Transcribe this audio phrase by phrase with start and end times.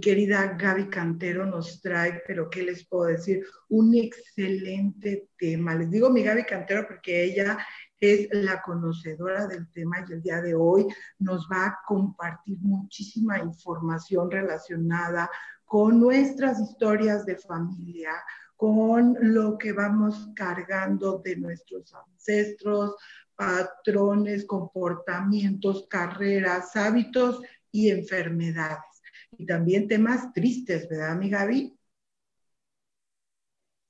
[0.00, 3.44] Querida Gaby Cantero nos trae, pero ¿qué les puedo decir?
[3.68, 5.74] Un excelente tema.
[5.74, 7.58] Les digo mi Gaby Cantero porque ella
[8.00, 10.86] es la conocedora del tema y el día de hoy
[11.18, 15.30] nos va a compartir muchísima información relacionada
[15.64, 18.12] con nuestras historias de familia,
[18.56, 22.94] con lo que vamos cargando de nuestros ancestros,
[23.36, 28.87] patrones, comportamientos, carreras, hábitos y enfermedades.
[29.36, 31.78] Y también temas tristes, ¿verdad, mi Gaby?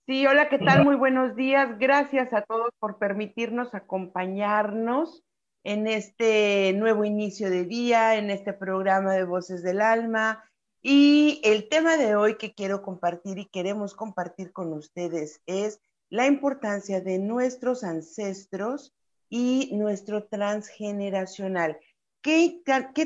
[0.07, 0.85] Sí, hola, ¿qué tal?
[0.85, 1.79] Muy buenos días.
[1.79, 5.23] Gracias a todos por permitirnos acompañarnos
[5.65, 10.43] en este nuevo inicio de día, en este programa de Voces del Alma.
[10.81, 16.27] Y el tema de hoy que quiero compartir y queremos compartir con ustedes es la
[16.27, 18.95] importancia de nuestros ancestros
[19.29, 21.79] y nuestro transgeneracional.
[22.23, 22.61] ¿Qué,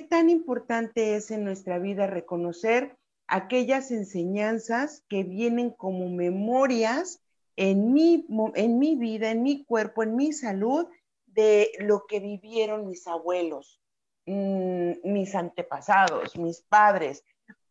[0.08, 2.96] tan importante es en nuestra vida reconocer
[3.26, 7.20] aquellas enseñanzas que vienen como memorias
[7.56, 10.86] en mi, en mi vida, en mi cuerpo, en mi salud,
[11.26, 13.80] de lo que vivieron mis abuelos,
[14.26, 17.24] mm, mis antepasados, mis padres?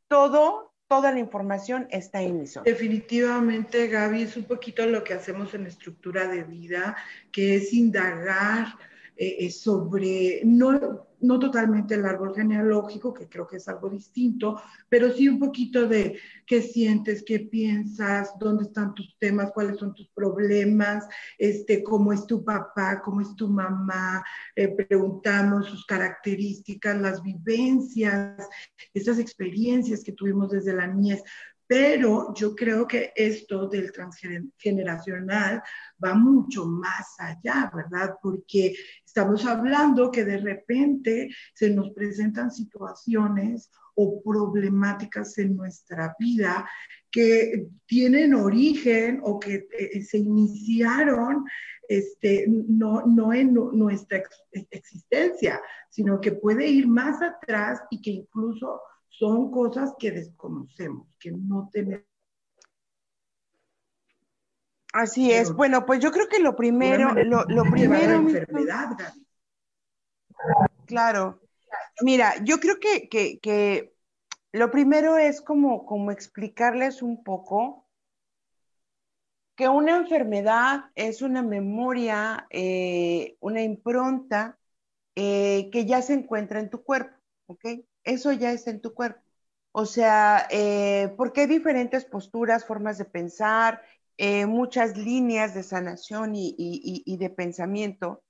[0.07, 2.65] Todo, toda la información está en mi zona.
[2.65, 6.95] Definitivamente, Gaby, es un poquito lo que hacemos en estructura de vida,
[7.31, 8.67] que es indagar
[9.15, 14.61] eh, eh, sobre, no, no totalmente el árbol genealógico, que creo que es algo distinto,
[14.89, 19.93] pero sí un poquito de qué sientes, qué piensas, dónde están tus temas, cuáles son
[19.93, 24.23] tus problemas, este, cómo es tu papá, cómo es tu mamá,
[24.55, 28.47] eh, preguntamos sus características, las vivencias,
[28.93, 31.23] esas experiencias que tuvimos desde la niñez.
[31.71, 35.63] Pero yo creo que esto del transgeneracional
[36.03, 38.15] va mucho más allá, ¿verdad?
[38.21, 38.75] Porque
[39.11, 46.65] estamos hablando que de repente se nos presentan situaciones o problemáticas en nuestra vida
[47.11, 51.43] que tienen origen o que eh, se iniciaron
[51.89, 54.23] este, no, no en nuestra
[54.69, 58.79] existencia, sino que puede ir más atrás y que incluso
[59.09, 62.10] son cosas que desconocemos, que no tenemos.
[64.93, 65.53] Así es.
[65.53, 68.13] Bueno, pues yo creo que lo primero, lo, lo primero.
[68.13, 68.97] enfermedad,
[70.85, 71.39] Claro.
[72.01, 73.93] Mira, yo creo que, que,
[74.51, 77.87] lo primero es como, como explicarles un poco
[79.55, 84.57] que una enfermedad es una memoria, eh, una impronta
[85.15, 87.15] eh, que ya se encuentra en tu cuerpo,
[87.45, 87.65] ¿ok?
[88.03, 89.21] eso ya está en tu cuerpo.
[89.71, 93.81] O sea, eh, porque hay diferentes posturas, formas de pensar,
[94.17, 98.23] eh, muchas líneas de sanación y, de pensamiento,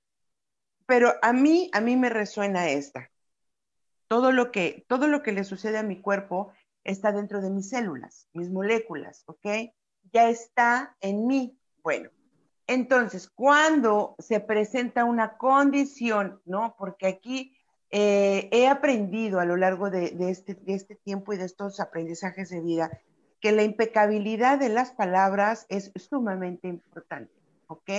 [0.86, 3.10] pero a mí, a mí me resuena esta.
[4.08, 6.52] Todo lo, que, todo lo que le sucede a mi cuerpo
[6.84, 9.74] está dentro de mis células, mis moléculas, ¿ok?
[10.12, 11.58] Ya está en mí.
[11.82, 12.10] Bueno,
[12.68, 16.76] entonces, cuando se presenta una condición, ¿no?
[16.78, 17.56] Porque aquí
[17.90, 22.62] eh, he aprendido a lo largo este, de, este, tiempo y de estos aprendizajes de
[22.62, 22.90] vida
[23.42, 27.34] que la impecabilidad de las palabras es sumamente importante,
[27.68, 27.90] ¿ok?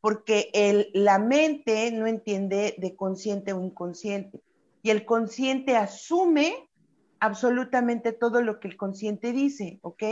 [0.00, 4.42] Porque la mente no entiende de consciente o inconsciente
[4.82, 6.68] y el consciente asume
[7.20, 10.02] absolutamente todo lo que el consciente dice, ¿ok?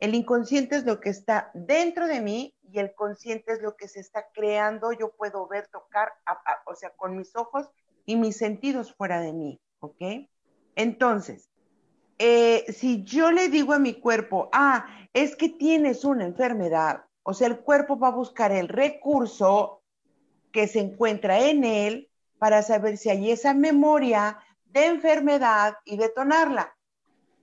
[0.00, 3.88] El inconsciente es lo que está dentro de mí y el consciente es lo que
[3.88, 4.92] se está creando.
[4.92, 6.12] Yo puedo ver, tocar,
[6.66, 7.68] o sea, con mis ojos
[8.06, 10.28] y mis sentidos fuera de mí, ¿ok?
[10.76, 11.50] Entonces,
[12.18, 17.34] eh, si yo le digo a mi cuerpo, ah, es que tienes una enfermedad, o
[17.34, 19.82] sea, el cuerpo va a buscar el recurso
[20.52, 26.76] que se encuentra en él para saber si hay esa memoria de enfermedad y detonarla.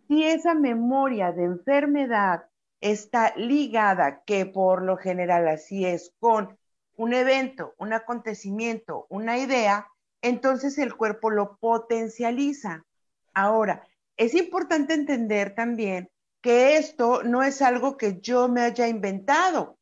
[0.07, 2.43] si esa memoria de enfermedad
[2.81, 6.57] está ligada, que por lo general así es, con
[6.97, 9.87] un evento, un acontecimiento, una idea,
[10.21, 12.85] entonces el cuerpo lo potencializa.
[13.33, 13.87] Ahora,
[14.21, 19.79] es importante entender también que esto no es algo que yo me haya inventado.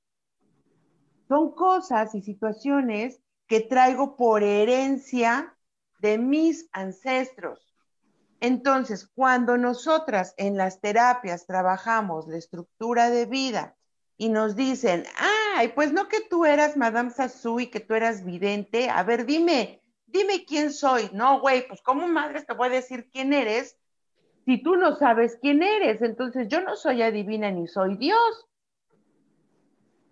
[1.27, 5.57] Son cosas y situaciones que traigo por herencia
[5.99, 7.75] de mis ancestros.
[8.39, 13.75] Entonces, cuando nosotras en las terapias trabajamos la estructura de vida
[14.15, 15.03] y nos dicen,
[15.57, 19.25] ay, pues no que tú eras Madame Sassou y que tú eras vidente, a ver,
[19.25, 21.09] dime, dime quién soy.
[21.11, 23.75] No, güey, pues ¿cómo madre te voy a decir quién eres
[24.45, 26.01] si tú no sabes quién eres?
[26.01, 28.49] Entonces yo no soy adivina ni soy Dios.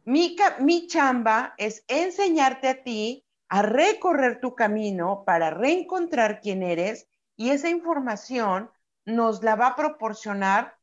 [0.08, 7.50] Mi, chamba es enseñarte a ti a recorrer tu camino para reencontrar quién eres y
[7.50, 8.72] esa información
[9.06, 10.78] nos la va a proporcionar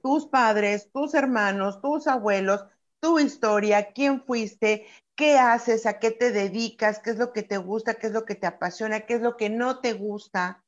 [0.00, 2.64] tus padres, tus hermanos, tus abuelos,
[3.00, 4.86] tu historia, quién fuiste,
[5.16, 8.24] qué haces, a qué te dedicas, qué es lo que te gusta, qué es lo
[8.24, 10.62] que te apasiona, qué es lo que no te gusta.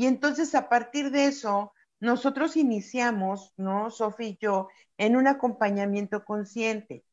[0.00, 3.90] Y entonces a partir de eso, nosotros iniciamos, ¿no?
[3.90, 7.04] Sofía y yo, en un acompañamiento consciente.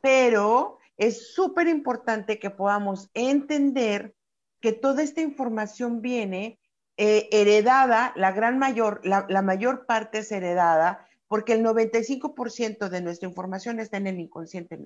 [0.00, 4.16] Pero es súper importante que podamos entender
[4.60, 6.58] que toda esta información viene
[6.96, 13.28] eh, heredada, la gran mayor, la, mayor parte es heredada, porque el 95% de nuestra
[13.28, 14.76] información está en el inconsciente,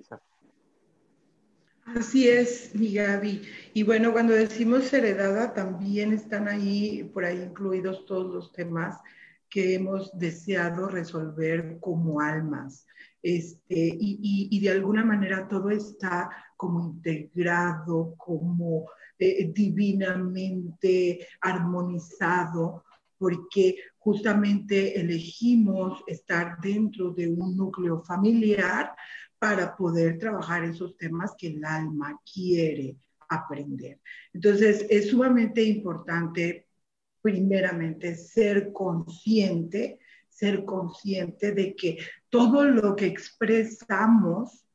[1.95, 3.43] Así es, mi Gaby.
[3.73, 8.99] Y bueno, cuando decimos heredada, también están ahí, por ahí incluidos todos los temas
[9.49, 12.87] que hemos deseado resolver como almas.
[13.23, 22.85] Este, y, y de alguna manera todo está como integrado, como eh, divinamente armonizado,
[23.17, 28.95] porque justamente elegimos estar dentro de un núcleo familiar
[29.39, 32.97] para poder trabajar esos temas que el alma quiere
[33.29, 34.01] aprender.
[34.33, 36.67] Entonces, es sumamente importante,
[37.21, 39.99] primeramente, ser consciente,
[40.29, 41.99] ser consciente de que
[42.29, 44.66] todo lo que expresamos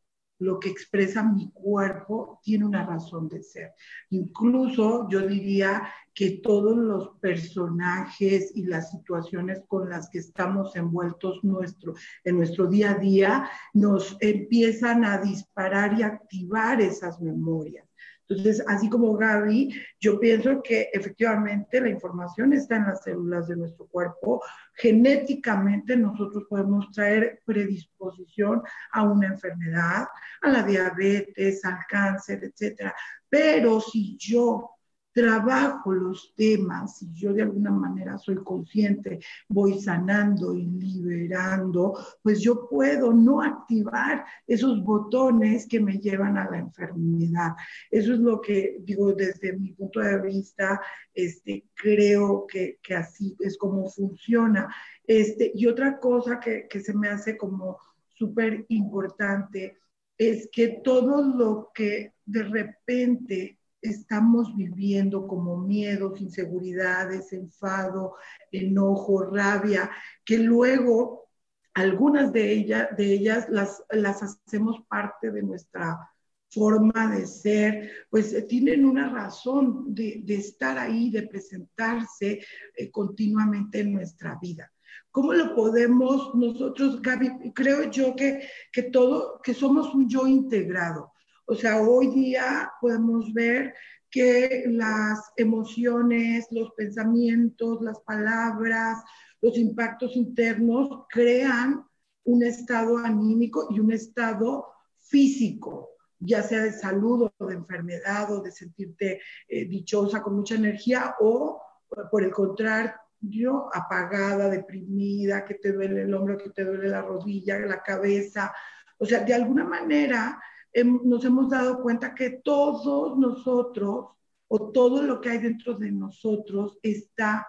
[0.41, 3.73] lo que expresa mi cuerpo tiene una razón de ser.
[4.09, 11.43] Incluso yo diría que todos los personajes y las situaciones con las que estamos envueltos
[11.43, 11.93] nuestro,
[12.23, 17.90] en nuestro día a día nos empiezan a disparar y activar esas memorias.
[18.31, 23.57] Entonces, así como Gaby, yo pienso que efectivamente la información está en las células de
[23.57, 24.41] nuestro cuerpo.
[24.75, 28.61] Genéticamente nosotros podemos traer predisposición
[28.93, 30.07] a una enfermedad,
[30.41, 32.95] a la diabetes, al cáncer, etcétera.
[33.27, 34.77] Pero si yo
[35.13, 39.19] trabajo los temas y yo de alguna manera soy consciente,
[39.49, 46.49] voy sanando y liberando, pues yo puedo no activar esos botones que me llevan a
[46.49, 47.51] la enfermedad.
[47.89, 50.81] Eso es lo que digo desde mi punto de vista,
[51.13, 54.73] este, creo que, que así es como funciona.
[55.05, 57.77] Este, y otra cosa que, que se me hace como
[58.07, 59.77] súper importante
[60.17, 68.15] es que todo lo que de repente estamos viviendo como miedos, inseguridades, enfado,
[68.51, 69.89] enojo, rabia,
[70.23, 71.29] que luego
[71.73, 76.11] algunas de ellas, de ellas las, las hacemos parte de nuestra
[76.51, 82.41] forma de ser, pues eh, tienen una razón de, estar ahí, de presentarse
[82.75, 84.71] eh, continuamente en nuestra vida.
[85.11, 87.51] ¿Cómo lo podemos nosotros, Gaby?
[87.53, 91.11] Creo yo que, que todo, que somos un yo integrado.
[91.51, 93.73] O sea, hoy día podemos ver
[94.09, 99.03] que las emociones, los pensamientos, las palabras,
[99.41, 101.85] los impactos internos crean
[102.23, 104.65] un estado anímico y un estado
[105.01, 105.89] físico,
[106.19, 111.15] ya sea de salud o de enfermedad o de sentirte eh, dichosa con mucha energía
[111.19, 111.61] o
[112.09, 117.59] por el contrario apagada, deprimida, que te duele el hombro, que te duele la rodilla,
[117.59, 118.53] la cabeza.
[118.97, 120.41] O sea, de alguna manera
[120.73, 124.07] nos hemos dado cuenta que todos nosotros
[124.47, 127.47] o todo lo que hay dentro de nosotros está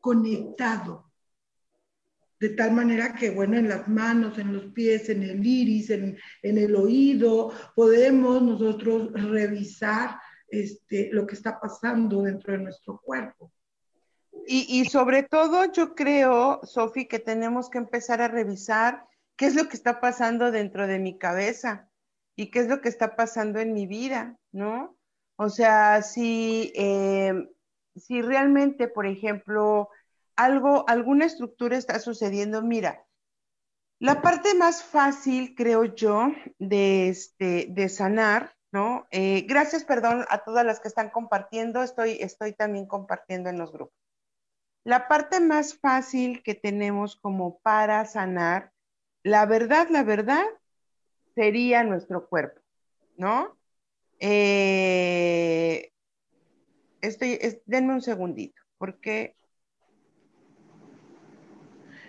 [0.00, 1.10] conectado.
[2.38, 6.16] De tal manera que, bueno, en las manos, en los pies, en el iris, en,
[6.42, 10.16] el oído, podemos nosotros revisar
[10.48, 13.52] este, lo que está pasando dentro de nuestro cuerpo.
[14.46, 19.56] Y, y sobre todo yo creo, Sofi, que tenemos que empezar a revisar qué es
[19.56, 21.87] lo que está pasando dentro de mi cabeza
[22.38, 24.96] y qué es lo que está pasando en mi vida, ¿no?
[25.34, 27.34] O sea, si, eh,
[27.96, 29.88] si realmente, por ejemplo,
[30.36, 32.62] algo, alguna estructura está sucediendo.
[32.62, 33.04] Mira,
[33.98, 36.28] la parte más fácil, creo yo,
[36.60, 39.08] de, este, de sanar, ¿no?
[39.10, 41.82] Eh, gracias, perdón, a todas las que están compartiendo.
[41.82, 43.96] Estoy, estoy también compartiendo en los grupos.
[44.84, 48.70] La parte más fácil que tenemos como para sanar,
[49.24, 50.44] la verdad, la verdad,
[51.38, 52.60] sería nuestro cuerpo,
[53.16, 53.56] ¿no?
[54.18, 55.92] Eh,
[57.00, 59.36] estoy, denme un segundito, porque...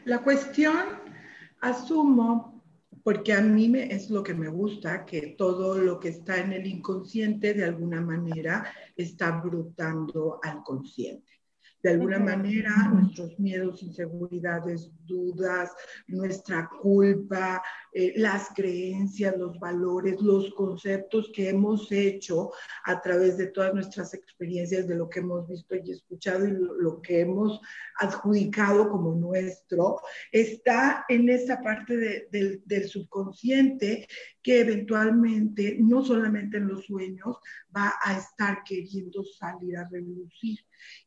[0.05, 0.74] La cuestión,
[1.62, 2.63] asumo,
[3.03, 6.53] porque a mí me, es lo que me gusta, que todo lo que está en
[6.53, 11.38] el inconsciente de alguna manera está brotando al consciente.
[11.81, 15.71] De alguna manera, nuestros miedos, inseguridades, dudas,
[16.07, 17.62] nuestra culpa,
[17.93, 22.51] eh, las creencias, los valores, los conceptos que hemos hecho
[22.83, 27.01] a través de todas nuestras experiencias, de lo que hemos visto y escuchado y lo,
[27.01, 27.62] que hemos
[28.00, 30.01] adjudicado como nuestro,
[30.33, 34.05] está en esa parte del subconsciente
[34.41, 37.38] que eventualmente, no solamente en los sueños,
[37.75, 40.59] va a estar queriendo salir a relucir.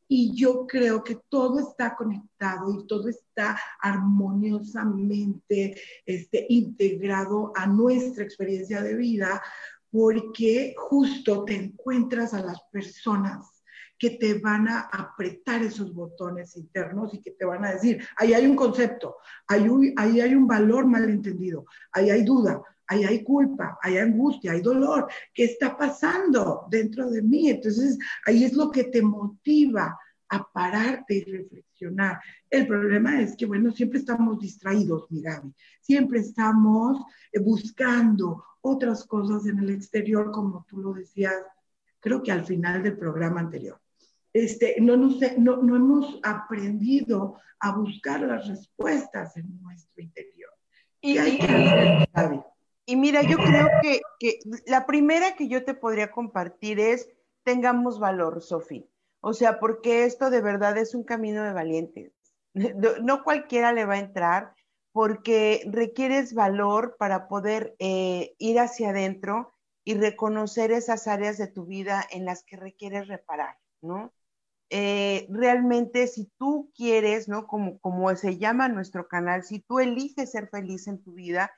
[0.08, 8.24] Y yo creo que todo está conectado y todo está armoniosamente este, integrado a nuestra
[8.24, 9.42] experiencia de vida,
[9.90, 13.62] porque justo te encuentras a las personas
[14.02, 18.34] que te van a apretar esos botones internos y que te van a decir, ahí
[18.34, 19.64] hay un concepto, ahí,
[19.96, 22.60] ahí hay un valor malentendido, ahí hay duda,
[22.92, 25.08] ahí hay culpa, hay angustia, hay dolor.
[25.32, 27.48] ¿Qué está pasando dentro de mí?
[27.48, 32.20] Entonces, ahí es lo que te motiva a pararte y reflexionar.
[32.48, 35.52] El problema es que, bueno, siempre estamos distraídos, mi Gaby.
[35.80, 41.34] Siempre estamos eh, buscando otras cosas en el exterior, como tú lo decías,
[42.00, 43.80] creo que al final del programa anterior.
[44.32, 50.50] Este, no, no, no, no hemos aprendido a buscar las respuestas en nuestro interior.
[51.00, 52.40] Y, hay que hacer, Gaby?
[52.92, 54.02] Y mira, yo creo que,
[54.66, 57.08] la primera que yo te podría compartir es
[57.42, 58.84] tengamos valor, Sofía.
[59.22, 62.12] O sea, porque esto de verdad es un camino de valientes.
[63.02, 64.52] No, cualquiera le va a entrar
[64.92, 71.64] porque requieres valor para poder eh, ir hacia adentro y reconocer esas áreas de tu
[71.64, 74.12] vida en las que requieres reparar, ¿no?
[74.68, 77.46] Eh, realmente si tú quieres, ¿no?
[77.46, 81.50] Como, como se llama nuestro canal, si tú eliges ser feliz en tu vida,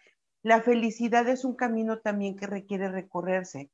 [0.45, 3.71] la felicidad es un camino también que requiere recorrerse.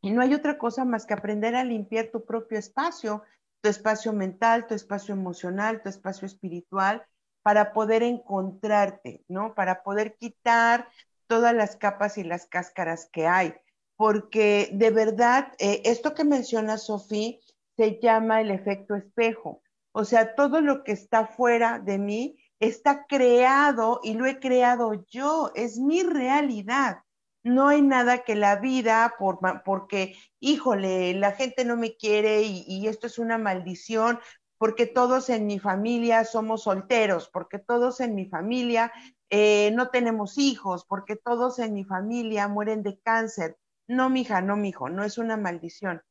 [0.00, 3.22] Y no hay otra cosa más que aprender a limpiar tu propio espacio,
[3.60, 7.04] tu espacio mental, tu espacio emocional, tu espacio espiritual,
[7.42, 9.54] para poder encontrarte, ¿no?
[9.54, 10.88] Para poder quitar
[11.26, 13.54] todas las capas y las cáscaras que hay.
[13.96, 17.36] Porque de verdad, eh, esto que menciona Sofía
[17.76, 19.62] se llama el efecto espejo.
[19.92, 25.04] O sea, todo lo que está fuera de mí está creado y lo he creado
[25.08, 27.02] yo, es mi realidad.
[27.42, 32.86] No hay nada que la vida, por, porque, híjole, la gente no me quiere y,
[32.86, 34.20] esto es una maldición,
[34.58, 38.92] porque todos en mi familia somos solteros, porque todos en mi familia
[39.30, 43.56] eh, no tenemos hijos, porque todos en mi familia mueren de cáncer.
[43.88, 46.02] No, mija, no, mijo, no es una maldición.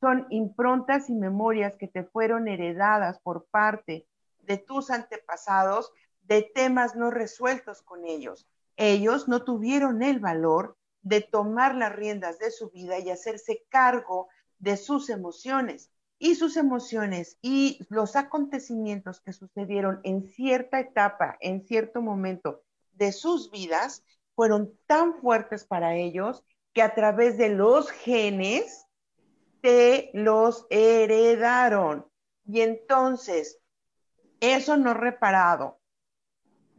[0.00, 4.08] Son improntas y memorias que te fueron heredadas por parte
[4.42, 8.46] de tus antepasados de temas no resueltos con ellos.
[8.76, 14.28] Ellos no tuvieron el valor de tomar las riendas de su vida y hacerse cargo
[14.58, 15.90] de sus emociones.
[16.18, 23.10] Y sus emociones y los acontecimientos que sucedieron en cierta etapa, en cierto momento de
[23.10, 24.04] sus vidas,
[24.36, 28.86] fueron tan fuertes para ellos que a través de los genes
[29.62, 32.06] te los heredaron.
[32.46, 33.58] Y entonces,
[34.42, 35.78] eso no reparado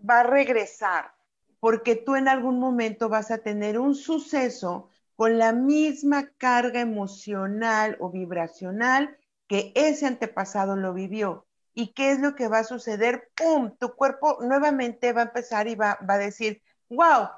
[0.07, 1.13] va a regresar,
[1.59, 7.95] porque tú en algún momento vas a tener un suceso con la misma carga emocional
[7.99, 9.17] o vibracional
[9.47, 11.47] que ese antepasado lo vivió.
[11.73, 13.31] ¿Y qué es lo que va a suceder?
[13.35, 13.75] ¡Pum!
[13.79, 17.29] Tu cuerpo nuevamente va a empezar y va, va a decir, wow,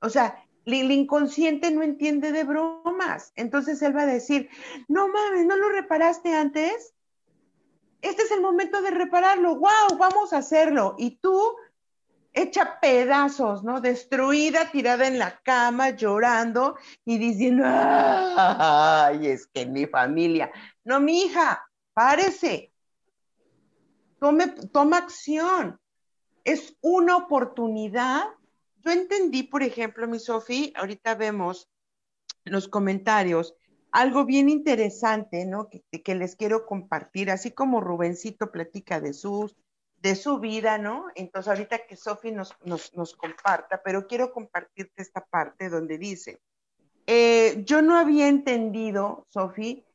[0.00, 3.32] o sea, el inconsciente no entiende de bromas.
[3.34, 4.48] Entonces él va a decir,
[4.88, 6.93] no mames, ¿no lo reparaste antes?
[8.04, 10.94] Este es el momento de repararlo, wow, vamos a hacerlo.
[10.98, 11.56] Y tú,
[12.32, 13.80] hecha pedazos, ¿no?
[13.80, 20.50] Destruida, tirada en la cama, llorando y diciendo, ay, es que mi familia.
[20.84, 22.72] No, mi hija, párese.
[24.18, 25.80] Toma acción.
[26.44, 28.24] Es una oportunidad.
[28.82, 31.70] Yo entendí, por ejemplo, mi Sofía, ahorita vemos
[32.44, 33.54] los comentarios,
[33.94, 35.68] algo bien interesante, ¿no?
[35.68, 39.56] Que, les quiero compartir, así como Rubencito platica de sus
[39.98, 41.06] de su vida, ¿no?
[41.14, 46.40] Entonces ahorita que Sofi nos, nos, comparta, pero quiero compartirte esta parte donde dice,
[47.06, 49.86] eh, yo no había entendido, Sofi,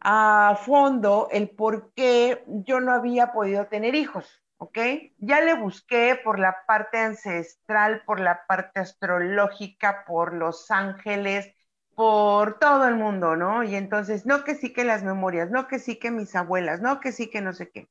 [0.00, 4.78] a fondo el por qué yo no había podido tener hijos, ¿ok?
[5.18, 11.55] Ya le busqué por la parte ancestral, por la parte astrológica, por los ángeles,
[11.96, 13.64] por todo el mundo, ¿no?
[13.64, 17.00] Y entonces, no que sí que las memorias, no que sí que mis abuelas, no
[17.00, 17.88] que sí que no sé qué.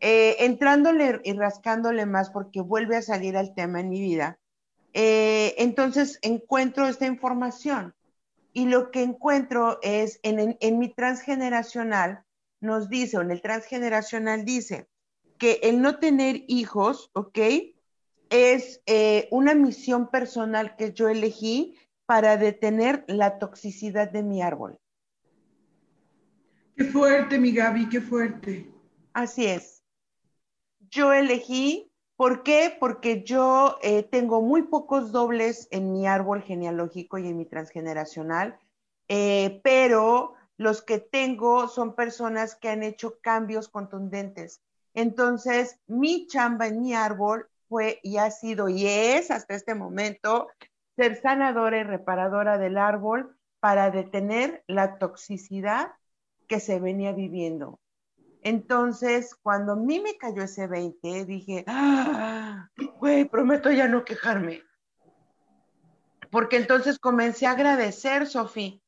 [0.00, 4.38] Eh, entrándole y rascándole más porque vuelve a salir al tema en mi vida,
[4.94, 7.94] eh, entonces encuentro esta información
[8.54, 12.24] y lo que encuentro es en, mi transgeneracional,
[12.60, 14.88] nos dice, o en el transgeneracional dice,
[15.36, 17.38] que el no tener hijos, ¿ok?
[18.30, 24.78] Es eh, una misión personal que yo elegí para detener la toxicidad de mi árbol.
[26.76, 28.70] Qué fuerte, mi Gaby, qué fuerte.
[29.12, 29.82] Así es.
[30.90, 32.74] Yo elegí ¿Por qué?
[32.80, 38.58] Porque yo eh, tengo muy pocos dobles en mi árbol genealógico y en mi transgeneracional,
[39.08, 44.62] eh, pero los que tengo son personas que han hecho cambios contundentes.
[44.94, 50.48] Entonces, mi chamba en mi árbol fue y ha sido y es hasta este momento
[50.96, 55.92] ser sanadora y reparadora del árbol para detener la toxicidad
[56.48, 57.80] que se venía viviendo.
[58.42, 64.62] Entonces, cuando a mí me cayó ese 20, dije, ah, güey, prometo ya no quejarme.
[66.30, 68.78] Porque entonces comencé a agradecer, Sofía,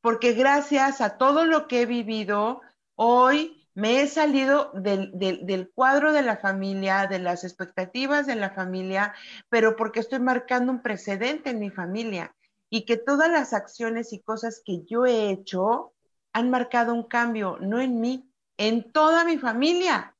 [0.00, 2.60] porque gracias a todo lo que he vivido,
[2.94, 8.50] hoy me he salido del, del, cuadro de la familia, de las expectativas de la
[8.50, 9.14] familia,
[9.48, 12.34] pero porque estoy marcando un precedente en mi familia
[12.70, 15.92] y que todas las acciones y cosas que yo he hecho
[16.32, 20.12] han marcado un cambio, no en mí, en toda mi familia.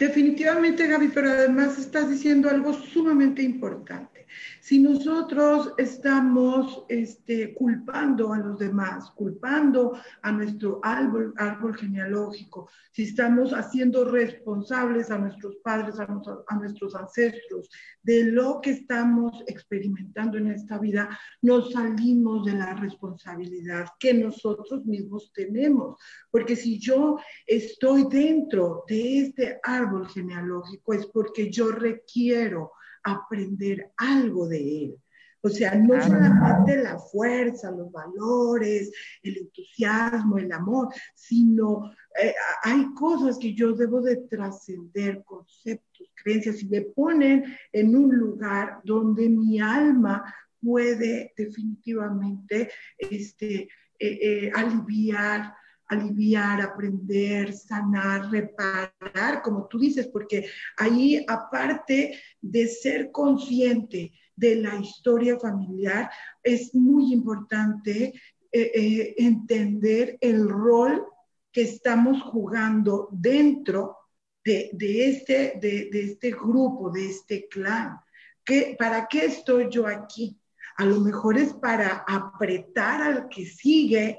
[0.00, 4.17] Definitivamente, Gaby, pero además estás diciendo algo sumamente importante.
[4.60, 11.34] Si nosotros estamos este, culpando a los demás, culpando a nuestro árbol,
[11.76, 16.08] genealógico, si estamos haciendo responsables a nuestros padres, a,
[16.48, 17.68] a nuestros ancestros
[18.02, 21.08] de lo que estamos experimentando en esta vida,
[21.42, 25.98] nos salimos de la responsabilidad que nosotros mismos tenemos.
[26.30, 32.72] Porque si yo estoy dentro de este árbol genealógico es porque yo requiero
[33.12, 34.98] aprender algo de él.
[35.40, 38.90] O sea, no solamente la fuerza, los valores,
[39.22, 46.60] el entusiasmo, el amor, sino eh, hay cosas que yo debo de trascender, conceptos, creencias,
[46.62, 53.68] y me ponen en un lugar donde mi alma puede definitivamente este, eh,
[54.00, 55.54] eh, aliviar
[55.88, 60.46] aliviar, aprender, sanar, reparar, como tú dices, porque
[60.76, 66.10] ahí, aparte de ser consciente de la historia familiar,
[66.42, 68.12] es muy importante
[68.52, 71.04] eh, eh, entender el rol
[71.50, 73.96] que estamos jugando dentro
[74.44, 77.98] de, este, de, este grupo, de este clan.
[78.44, 80.40] ¿Qué, ¿Para qué estoy yo aquí?
[80.76, 84.18] A lo mejor es para apretar al que sigue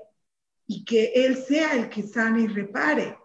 [0.71, 3.17] y que Él sea el que sane y repare.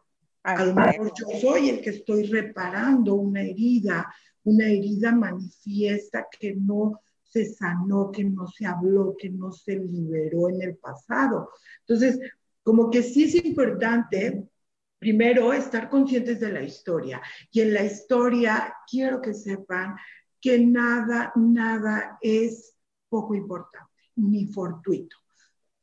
[0.45, 4.11] A lo mejor yo soy el que estoy reparando una herida,
[4.45, 10.49] una herida manifiesta que no se sanó, que no se habló, que no se liberó
[10.49, 11.51] en el pasado.
[11.81, 12.19] Entonces,
[12.63, 14.49] como que sí es importante,
[14.99, 17.21] primero, estar conscientes de la historia.
[17.51, 19.97] Y en la historia, quiero que sepan
[20.41, 22.75] que nada, nada es
[23.11, 25.17] poco importante, ni fortuito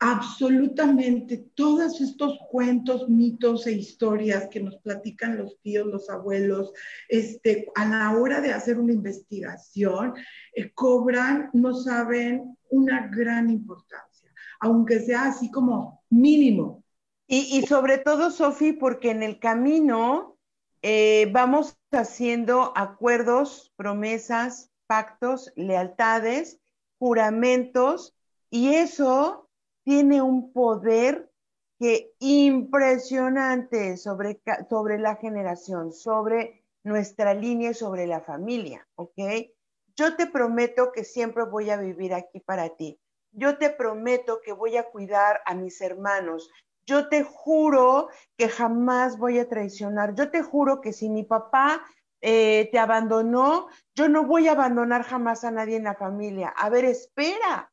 [0.03, 6.73] absolutamente todos estos cuentos, mitos e historias que nos platican los tíos, los abuelos,
[7.07, 10.15] este, a la hora de hacer una investigación,
[10.55, 16.83] eh, cobran, no saben, una gran importancia, aunque sea así como mínimo.
[17.27, 20.35] Y, sobre todo, Sofi, porque en el camino
[20.81, 26.59] eh, vamos haciendo acuerdos, promesas, pactos, lealtades,
[26.97, 28.15] juramentos,
[28.49, 29.47] y eso
[29.83, 31.31] tiene un poder
[31.79, 39.19] que impresionante sobre, sobre la generación, sobre nuestra línea sobre la familia, ¿ok?
[39.95, 42.99] Yo te prometo que siempre voy a vivir aquí para ti.
[43.31, 46.49] Yo te prometo que voy a cuidar a mis hermanos.
[46.85, 50.15] Yo te juro que jamás voy a traicionar.
[50.15, 51.81] Yo te juro que si mi papá
[52.21, 56.49] eh, te abandonó, yo no voy a abandonar jamás a nadie en la familia.
[56.49, 57.70] A ver, espera,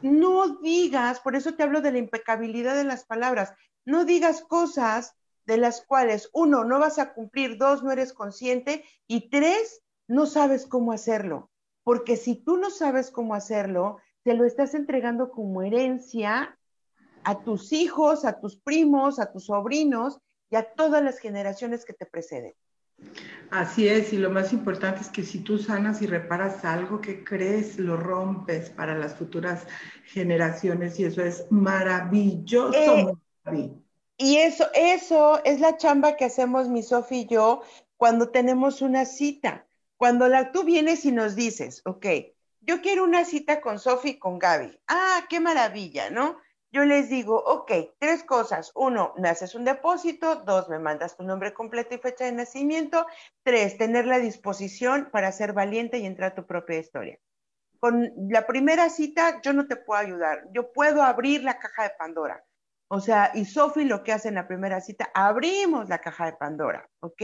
[0.00, 3.52] no digas, por eso te hablo de la impecabilidad de las palabras,
[3.84, 5.14] no digas cosas
[5.46, 10.26] de las cuales, uno, no vas a cumplir, dos, no eres consciente y tres, no
[10.26, 11.50] sabes cómo hacerlo.
[11.84, 16.58] Porque si tú no sabes cómo hacerlo, te lo estás entregando como herencia
[17.22, 20.18] a tus hijos, a tus primos, a tus sobrinos
[20.50, 22.54] y a todas las generaciones que te preceden.
[23.50, 27.22] Así es, y lo más importante es que si tú sanas y reparas algo que
[27.22, 29.66] crees, lo rompes para las futuras
[30.04, 32.76] generaciones y eso es maravilloso.
[32.76, 33.70] Eh,
[34.18, 37.62] y eso, eso es la chamba que hacemos mi Sofi y yo
[37.96, 39.66] cuando tenemos una cita.
[39.96, 42.06] Cuando la, tú vienes y nos dices, ok,
[42.60, 44.78] yo quiero una cita con Sofi y con Gaby.
[44.88, 46.36] Ah, qué maravilla, ¿no?
[46.72, 48.72] Yo les digo, ok, tres cosas.
[48.74, 50.36] Uno, me haces un depósito.
[50.36, 53.06] Dos, me mandas tu nombre completo y fecha de nacimiento.
[53.42, 57.18] Tres, tener la disposición para ser valiente y entrar a tu propia historia.
[57.78, 60.44] Con la primera cita, yo no te puedo ayudar.
[60.52, 62.44] Yo puedo abrir la caja de Pandora.
[62.88, 66.34] O sea, y Sofi lo que hace en la primera cita, abrimos la caja de
[66.34, 67.22] Pandora, ¿ok?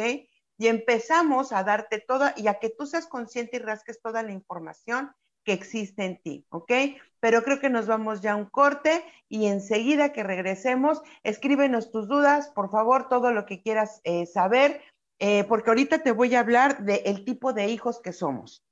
[0.59, 4.33] Y empezamos a darte toda, y a que tú seas consciente y rasques toda la
[4.33, 6.72] información que existe en ti, ¿ok?
[7.20, 12.09] Pero creo que nos vamos ya a un corte y enseguida que regresemos, escríbenos tus
[12.09, 14.81] dudas, por favor, todo lo que quieras eh, saber,
[15.18, 18.64] eh, porque ahorita te voy a hablar del tipo de hijos que somos.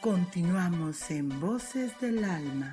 [0.00, 2.72] Continuamos en Voces del Alma.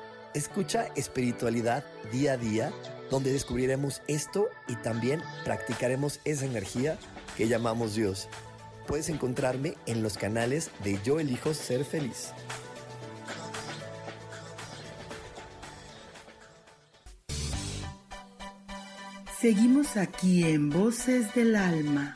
[0.33, 2.71] Escucha espiritualidad día a día,
[3.09, 6.97] donde descubriremos esto y también practicaremos esa energía
[7.35, 8.29] que llamamos Dios.
[8.87, 12.31] Puedes encontrarme en los canales de Yo elijo ser feliz.
[19.41, 22.13] Seguimos aquí en Voces del Alma.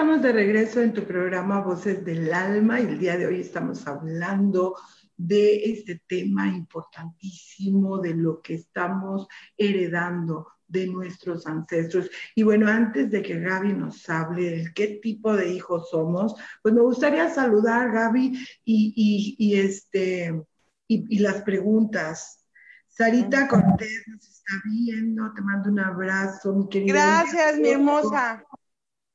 [0.00, 3.86] Estamos de regreso en tu programa Voces del Alma y el día de hoy estamos
[3.86, 4.74] hablando
[5.14, 12.08] de este tema importantísimo, de lo que estamos heredando de nuestros ancestros.
[12.34, 16.72] Y bueno, antes de que Gaby nos hable de qué tipo de hijos somos, pues
[16.72, 20.32] me gustaría saludar Gaby y, y, este,
[20.88, 22.46] y, las preguntas.
[22.88, 26.94] Sarita Cortés nos está viendo, te mando un abrazo, mi querida.
[26.94, 28.42] Gracias, mi hermosa.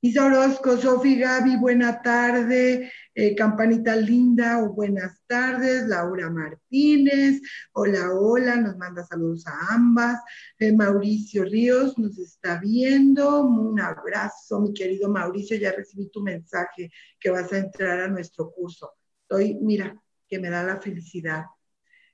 [0.06, 2.92] Isa Orozco, Sofi Gaby, buena tarde.
[3.16, 5.88] Eh, Campanita Linda o buenas tardes.
[5.88, 7.42] Laura Martínez,
[7.74, 10.20] hola, hola, nos manda saludos a ambas.
[10.60, 13.46] Eh, Mauricio Ríos nos está viendo.
[13.46, 15.58] Un abrazo, mi querido Mauricio.
[15.58, 18.92] Ya recibí tu mensaje que vas a entrar a nuestro curso.
[19.24, 21.46] Estoy, mira, que me da la felicidad.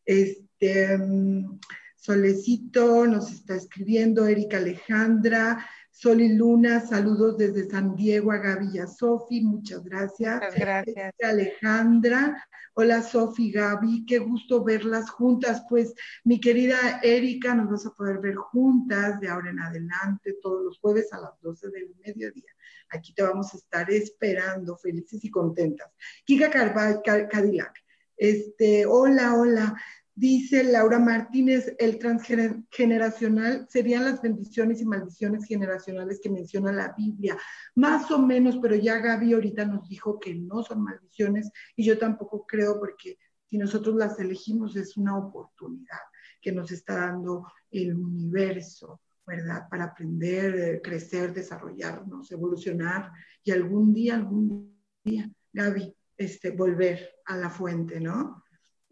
[0.05, 0.97] Este.
[0.97, 1.59] Mm,
[2.01, 8.69] Solecito nos está escribiendo, Erika Alejandra, Sol y Luna, saludos desde San Diego a Gaby
[8.73, 10.35] y a Sofi, muchas gracias.
[10.35, 11.13] Muchas gracias.
[11.21, 15.63] Alejandra, hola Sofi, Gaby, qué gusto verlas juntas.
[15.69, 20.63] Pues mi querida Erika, nos vas a poder ver juntas de ahora en adelante, todos
[20.63, 22.51] los jueves a las 12 del mediodía.
[22.89, 25.91] Aquí te vamos a estar esperando, felices y contentas.
[26.25, 27.83] Kika Cadillac,
[28.15, 29.75] este, hola, hola.
[30.13, 37.37] Dice Laura Martínez, el transgeneracional serían las bendiciones y maldiciones generacionales que menciona la Biblia.
[37.75, 41.97] Más o menos, pero ya Gaby ahorita nos dijo que no son maldiciones y yo
[41.97, 43.17] tampoco creo porque
[43.49, 45.99] si nosotros las elegimos es una oportunidad
[46.41, 49.67] que nos está dando el universo, ¿verdad?
[49.69, 53.11] Para aprender, crecer, desarrollarnos, evolucionar
[53.43, 58.40] y algún día, algún día, Gaby, este, volver a la fuente, ¿no?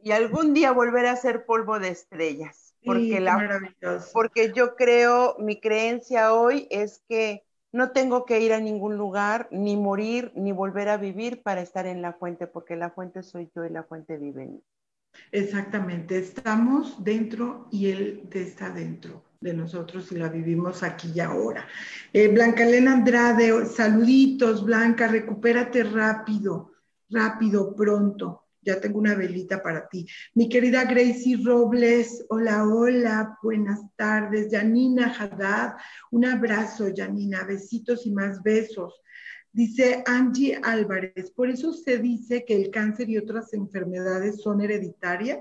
[0.03, 2.75] Y algún día volver a ser polvo de estrellas.
[2.85, 3.75] Porque, la,
[4.13, 9.49] porque yo creo, mi creencia hoy es que no tengo que ir a ningún lugar,
[9.51, 13.49] ni morir, ni volver a vivir para estar en la fuente, porque la fuente soy
[13.53, 14.63] yo y la fuente vive en mí.
[15.31, 21.67] Exactamente, estamos dentro y Él está dentro de nosotros y la vivimos aquí y ahora.
[22.13, 26.71] Eh, Blanca Elena Andrade, saluditos, Blanca, recupérate rápido,
[27.09, 30.07] rápido, pronto ya tengo una velita para ti.
[30.33, 34.49] Mi querida Gracie Robles, hola, hola, buenas tardes.
[34.51, 35.75] Janina Haddad,
[36.11, 39.01] un abrazo, Janina, besitos y más besos.
[39.51, 45.39] Dice Angie Álvarez, por eso se dice que el cáncer y otras enfermedades son hereditarias.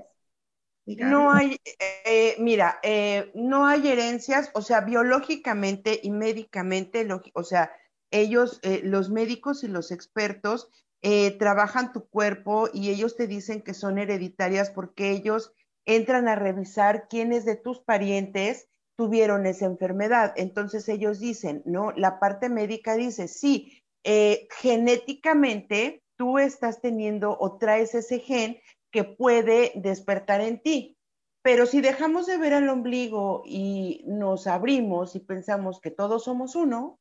[0.85, 1.57] No hay,
[2.05, 7.71] eh, mira, eh, no hay herencias, o sea, biológicamente y médicamente, o sea,
[8.09, 10.69] ellos, eh, los médicos y los expertos
[11.01, 15.53] eh, trabajan tu cuerpo y ellos te dicen que son hereditarias porque ellos
[15.85, 20.33] entran a revisar quiénes de tus parientes tuvieron esa enfermedad.
[20.35, 21.91] Entonces ellos dicen, ¿no?
[21.93, 28.59] La parte médica dice, sí, eh, genéticamente tú estás teniendo o traes ese gen
[28.91, 30.97] que puede despertar en ti.
[31.41, 36.55] Pero si dejamos de ver al ombligo y nos abrimos y pensamos que todos somos
[36.55, 36.99] uno,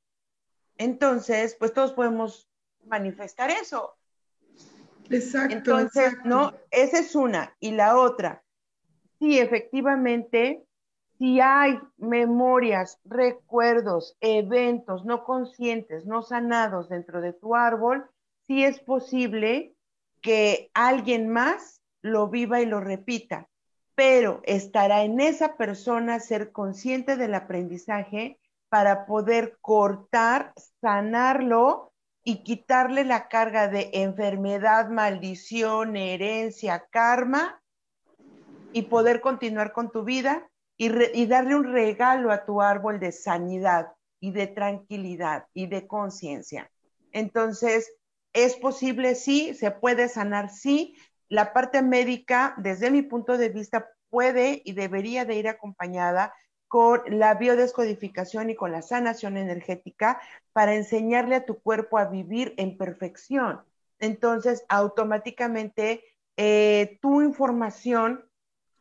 [0.76, 2.47] entonces, pues todos podemos
[2.86, 3.96] manifestar eso.
[5.10, 5.54] Exacto.
[5.54, 6.52] Entonces, ¿no?
[6.70, 7.54] Esa es una.
[7.60, 8.42] Y la otra,
[9.18, 10.64] sí, efectivamente,
[11.18, 18.08] si hay memorias, recuerdos, eventos no conscientes, no sanados dentro de tu árbol,
[18.46, 19.74] sí es posible
[20.20, 23.48] que alguien más lo viva y lo repita,
[23.94, 28.38] pero estará en esa persona ser consciente del aprendizaje
[28.68, 31.92] para poder cortar, sanarlo
[32.28, 37.62] y quitarle la carga de enfermedad, maldición, herencia, karma
[38.74, 43.94] y poder continuar con tu vida y, darle un regalo a tu árbol de sanidad
[44.20, 46.70] y de tranquilidad y de conciencia.
[47.12, 47.90] Entonces,
[48.34, 49.14] ¿es posible?
[49.14, 50.98] Sí, se puede sanar, sí.
[51.30, 56.34] La parte médica, desde mi punto de vista, puede y debería de ir acompañada
[56.68, 60.20] con la biodescodificación y con la sanación energética
[60.52, 63.62] para enseñarle a tu cuerpo a vivir en perfección.
[63.98, 66.04] Entonces, automáticamente
[66.36, 68.24] eh, tu información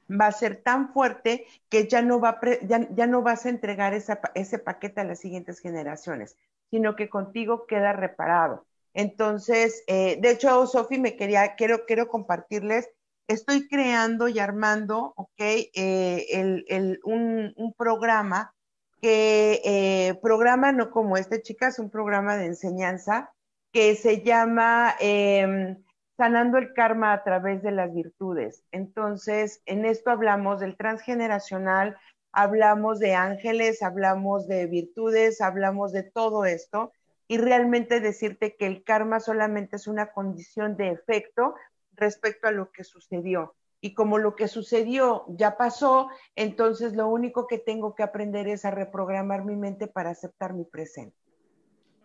[0.10, 4.60] va a ser tan fuerte que ya no, va ya, no vas a entregar ese
[4.60, 6.38] paquete a las siguientes generaciones,
[6.69, 8.65] sino que contigo queda reparado.
[8.93, 12.89] Entonces, eh, de hecho, Sofi, me quería, quiero, quiero compartirles
[13.28, 15.40] estoy creando y armando, ¿ok?
[15.40, 18.54] Eh, un, programa
[19.02, 23.32] que eh, programa no como este, chicas, un programa de enseñanza
[23.72, 25.84] que se llama em,
[26.16, 28.63] Sanando el Karma a través de las virtudes.
[28.72, 31.98] Entonces, en esto hablamos del transgeneracional,
[32.32, 36.92] hablamos de ángeles, hablamos de virtudes, hablamos de todo esto
[37.28, 41.56] y realmente decirte que el karma solamente es una condición de efecto
[41.98, 43.56] respecto a lo que sucedió.
[43.82, 48.66] Y como lo que sucedió ya pasó, entonces lo único que tengo que aprender es
[48.66, 51.16] a reprogramar mi mente para aceptar mi presente.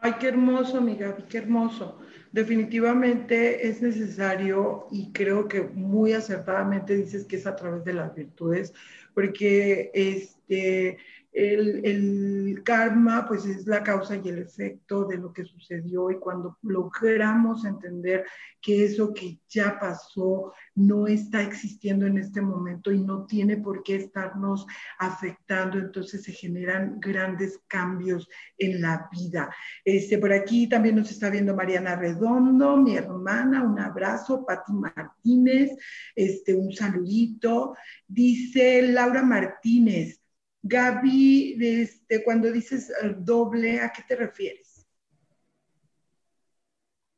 [0.05, 2.00] Ay, qué hermoso, amiga, qué hermoso.
[2.33, 8.12] Definitivamente es necesario y creo que muy acertadamente dices que es a través de las
[8.12, 8.74] virtudes,
[9.14, 10.98] porque este,
[11.32, 16.58] el, karma pues es la causa y el efecto de lo que sucedió y cuando
[16.62, 18.24] logramos entender
[18.60, 23.82] que eso que ya pasó no está existiendo en este momento y no tiene por
[23.82, 24.66] qué estarnos
[24.98, 29.52] afectando, entonces se generan grandes cambios en la vida.
[29.84, 35.72] Este, por aquí también nos está viendo Mariana Redondo, mi hermana, un abrazo, Pati Martínez,
[36.14, 37.74] este, un saludito.
[38.06, 40.21] Dice Laura Martínez,
[40.62, 44.87] Gaby, este, cuando dices eh, doble, ¿a qué te refieres?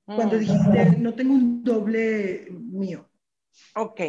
[0.06, 0.38] Cuando mm.
[0.38, 3.08] dijiste, no tengo un doble mío.
[3.76, 4.00] Ok.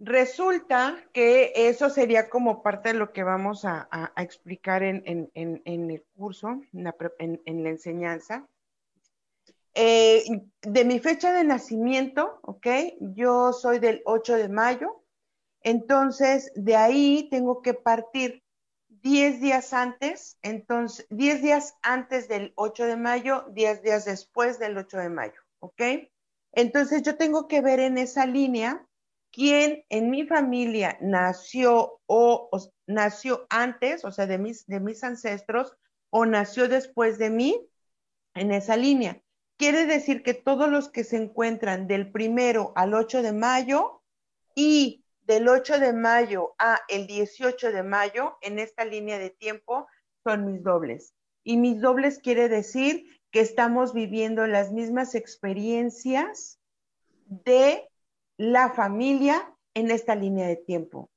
[0.00, 6.60] Resulta que eso sería como parte de lo que vamos a, explicar en, el curso,
[6.72, 6.94] en la,
[7.70, 8.48] enseñanza.
[9.74, 10.24] Eh,
[10.62, 12.66] de mi fecha de nacimiento, ¿ok?
[13.00, 14.99] Yo soy del 8 de mayo
[15.62, 18.42] Entonces, de ahí tengo que partir
[19.02, 24.76] 10 días antes, entonces 10 días antes del 8 de mayo, 10 días después del
[24.76, 25.82] 8 de mayo, ¿ok?
[26.52, 28.86] Entonces yo tengo que ver en esa línea
[29.30, 32.50] quién en mi familia nació o,
[32.86, 35.76] nació antes, o sea, de mis, de mis ancestros,
[36.10, 37.68] o nació después de mí
[38.34, 39.22] en esa línea.
[39.56, 44.02] Quiere decir que todos los que se encuentran del primero al 8 de mayo
[44.54, 49.86] y del 8 de mayo a el 18 de mayo, en esta línea de tiempo,
[50.24, 51.14] son mis dobles.
[51.44, 56.58] Y mis dobles quiere decir que estamos viviendo las mismas experiencias
[57.26, 57.88] de
[58.38, 61.08] la familia en esta línea de tiempo.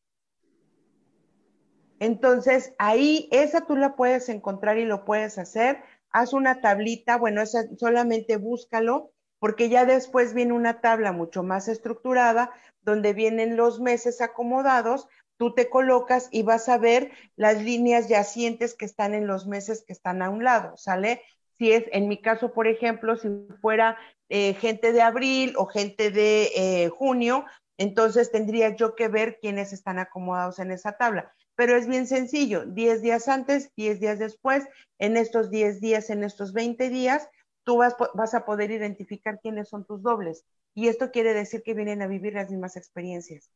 [1.98, 5.82] Entonces, ahí esa tú la puedes encontrar y lo puedes hacer.
[6.12, 9.12] Haz una tablita, bueno, esa solamente búscalo,
[9.44, 15.54] porque ya después viene una tabla mucho más estructurada donde vienen los meses acomodados, tú
[15.54, 19.92] te colocas y vas a ver las líneas yacientes que están en los meses que
[19.92, 21.24] están a un lado, ¿sale?
[21.58, 23.28] Si es, en mi caso, por ejemplo, si
[23.60, 23.98] fuera
[24.30, 27.44] eh, gente de abril o gente de eh, junio,
[27.78, 31.34] entonces tendría yo que ver quiénes están acomodados en esa tabla.
[31.56, 34.64] Pero es bien sencillo, 10 días antes, 10 días después,
[35.00, 37.28] en estos 10 días, en estos 20 días,
[37.64, 40.46] tú vas, vas a poder identificar quiénes son tus dobles.
[40.74, 43.52] Y esto quiere decir que vienen a vivir las mismas experiencias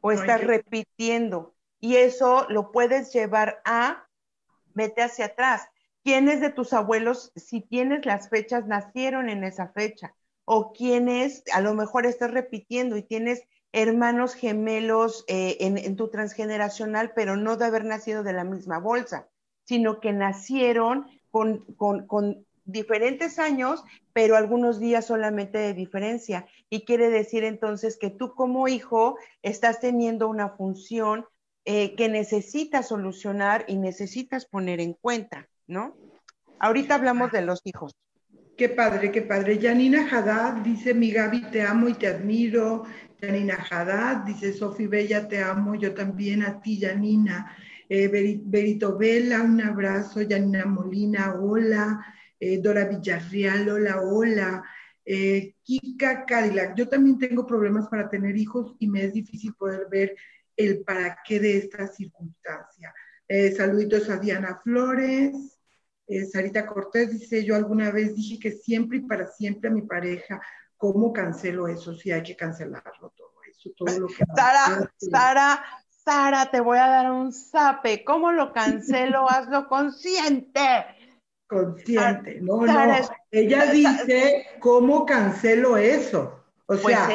[0.00, 1.54] o estás repitiendo.
[1.78, 4.06] Y eso lo puedes llevar a,
[4.74, 5.68] vete hacia atrás.
[6.02, 10.14] ¿Quiénes de tus abuelos, si tienes las fechas, nacieron en esa fecha?
[10.44, 17.12] O quiénes, a lo mejor estás repitiendo y tienes hermanos gemelos eh, en, tu transgeneracional,
[17.14, 19.28] pero no de haber nacido de la misma bolsa,
[19.64, 26.46] sino que nacieron con, con, con diferentes años, pero algunos días solamente de diferencia.
[26.68, 31.26] Y quiere decir entonces que tú como hijo estás teniendo una función
[31.64, 35.94] eh, que necesitas solucionar y necesitas poner en cuenta, ¿no?
[36.58, 37.92] Ahorita hablamos de los hijos.
[38.56, 39.58] Qué padre, qué padre.
[39.60, 42.84] Janina Haddad dice, mi Gaby, te amo y te admiro.
[43.20, 47.56] Janina Haddad dice, Sofi Bella, te amo, yo también a ti, Janina.
[47.88, 48.08] Eh,
[48.44, 50.20] Berito Vela, un abrazo.
[50.28, 52.04] Janina Molina, hola.
[52.40, 54.64] Eh, Dora Villarreal, hola, hola,
[55.04, 56.74] eh, Kika Cadillac.
[56.74, 60.16] Yo también tengo problemas para tener hijos y me es difícil poder ver
[60.56, 62.94] el para qué de esta circunstancia.
[63.28, 65.58] Eh, saluditos a Diana Flores.
[66.32, 70.42] Sarita Cortés dice, yo alguna vez dije que siempre y para siempre a mi pareja,
[70.76, 71.94] ¿cómo cancelo eso?
[71.94, 74.24] Si hay que cancelarlo todo eso, todo lo que...
[74.34, 78.02] Sara, Sara, Sara, te voy a dar un zape.
[78.02, 79.24] ¿Cómo lo cancelo?
[79.30, 80.60] Hazlo consciente
[81.50, 82.40] consciente.
[82.40, 82.96] No, no.
[83.32, 86.44] Ella dice, ¿cómo cancelo eso?
[86.66, 87.08] O pues sea,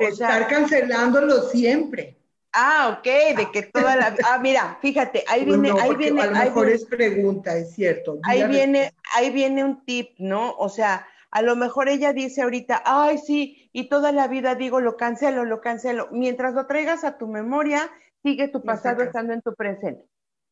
[0.00, 2.16] estar cancelándolo siempre.
[2.52, 4.14] Ah, ok, de que toda la...
[4.28, 5.72] Ah, mira, fíjate, ahí viene...
[5.80, 8.20] ahí viene a lo mejor es pregunta, es cierto.
[8.22, 10.54] Ahí viene, ahí viene un tip, ¿no?
[10.56, 14.80] O sea, a lo mejor ella dice ahorita, ay, sí, y toda la vida digo,
[14.80, 16.08] lo cancelo, lo cancelo.
[16.12, 17.90] Mientras lo traigas a tu memoria,
[18.22, 20.04] sigue tu pasado estando en tu presente.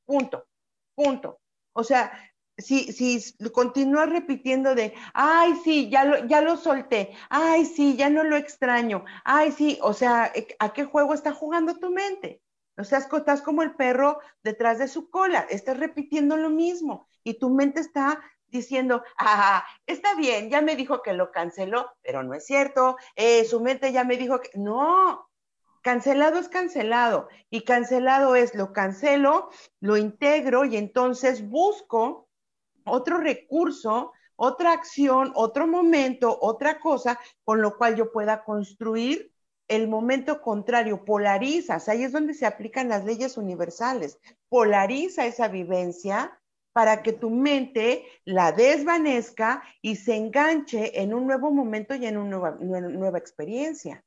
[0.07, 0.47] Punto,
[0.97, 1.38] punto.
[1.73, 2.11] O sea,
[2.61, 8.11] si, si continúas repitiendo de, ay, sí, ya lo, ya lo solté, ay, sí, ya
[8.11, 12.42] no lo extraño, ay, sí, o sea, eh, ¿a qué juego está jugando tu mente?
[12.77, 17.35] O sea, estás como el perro detrás de su cola, estás repitiendo lo mismo y
[17.38, 22.35] tu mente está diciendo, ah, está bien, ya me dijo que lo canceló, pero no
[22.35, 25.31] es cierto, eh, su mente ya me dijo que no,
[25.83, 32.30] cancelado es cancelado y cancelado es lo cancelo, lo integro y entonces busco
[32.85, 39.33] otro recurso, otra acción, otro momento, otra cosa con lo cual yo pueda construir
[39.69, 46.37] el momento contrario, polarizas, ahí es donde se aplican las leyes universales, polariza esa vivencia
[46.73, 52.16] para que tu mente la desvanezca y se enganche en un nuevo momento y en
[52.16, 54.05] una nueva, nueva experiencia.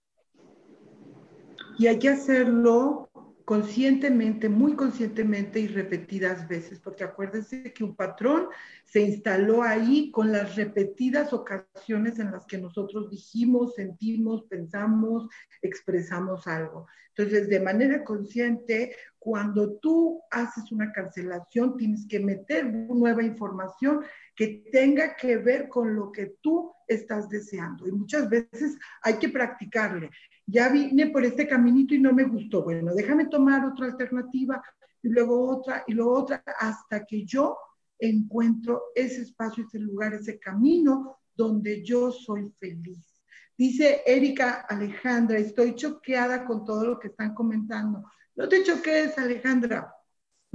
[1.78, 3.10] Y hay que hacerlo
[3.46, 8.48] conscientemente, muy conscientemente y repetidas veces, porque acuérdense que un patrón
[8.86, 15.28] se instaló ahí con las repetidas ocasiones en las que nosotros dijimos, sentimos, pensamos,
[15.62, 16.88] expresamos algo.
[17.16, 24.04] Entonces, de manera consciente, cuando tú haces una cancelación, tienes que meter nueva información
[24.36, 27.88] que tenga que ver con lo que tú estás deseando.
[27.88, 30.10] Y muchas veces hay que practicarle
[30.46, 32.64] ya vine por este caminito y no me gustó.
[32.64, 34.62] Bueno, déjame tomar otra alternativa
[35.02, 37.58] y luego otra y luego otra hasta que yo
[38.00, 43.22] encuentro ese espacio, ese lugar, ese camino donde yo soy feliz.
[43.58, 48.04] Dice Erika Alejandra, estoy choqueada con todo lo que están comentando.
[48.36, 49.94] No te choques, Alejandra.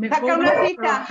[0.08, 1.06] Saca una cita.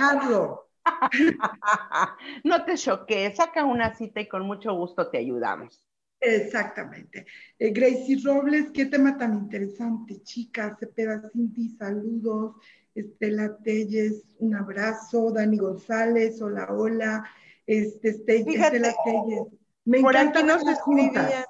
[2.44, 5.82] no te choques, saca una cita y con mucho gusto te ayudamos.
[6.20, 7.26] Exactamente.
[7.58, 10.78] Eh, Gracie Robles, qué tema tan interesante, chicas.
[10.78, 12.56] Cepeda Cinti, saludos.
[12.94, 15.30] Estela Telles, un abrazo.
[15.30, 17.24] Dani González, hola, hola.
[17.66, 19.46] Este, este Estela Telles.
[19.84, 21.46] Me encanta nos juntas.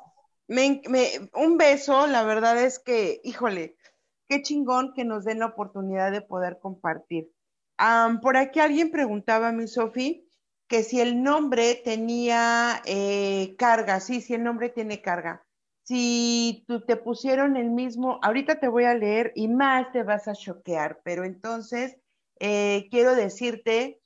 [1.34, 3.76] un beso, la verdad es que, híjole,
[4.28, 7.32] qué chingón que nos den la oportunidad de poder compartir.
[8.22, 10.27] por aquí alguien preguntaba a mi Sofi
[10.68, 15.44] que si el nombre tenía eh, carga, sí, si el nombre tiene carga.
[15.82, 20.28] Si tú te pusieron el mismo, ahorita te voy a leer y más te vas
[20.28, 21.96] a choquear, pero entonces
[22.38, 23.98] eh, quiero decirte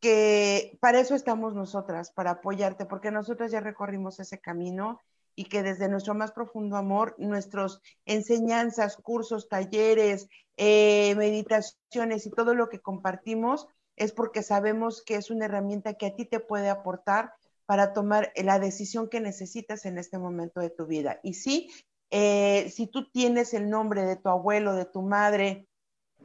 [0.00, 4.98] que para eso estamos nosotras, para apoyarte, porque nosotras ya recorrimos ese camino
[5.34, 12.54] y que desde nuestro más profundo amor, nuestras enseñanzas, cursos, talleres, eh, meditaciones y todo
[12.54, 13.68] lo que compartimos
[14.02, 17.34] es porque sabemos que es una herramienta que a ti te puede aportar
[17.66, 21.20] para tomar la decisión que necesitas en este momento de tu vida.
[21.22, 21.70] Y sí,
[22.10, 25.68] eh, si tú tienes el nombre de tu abuelo, de tu madre,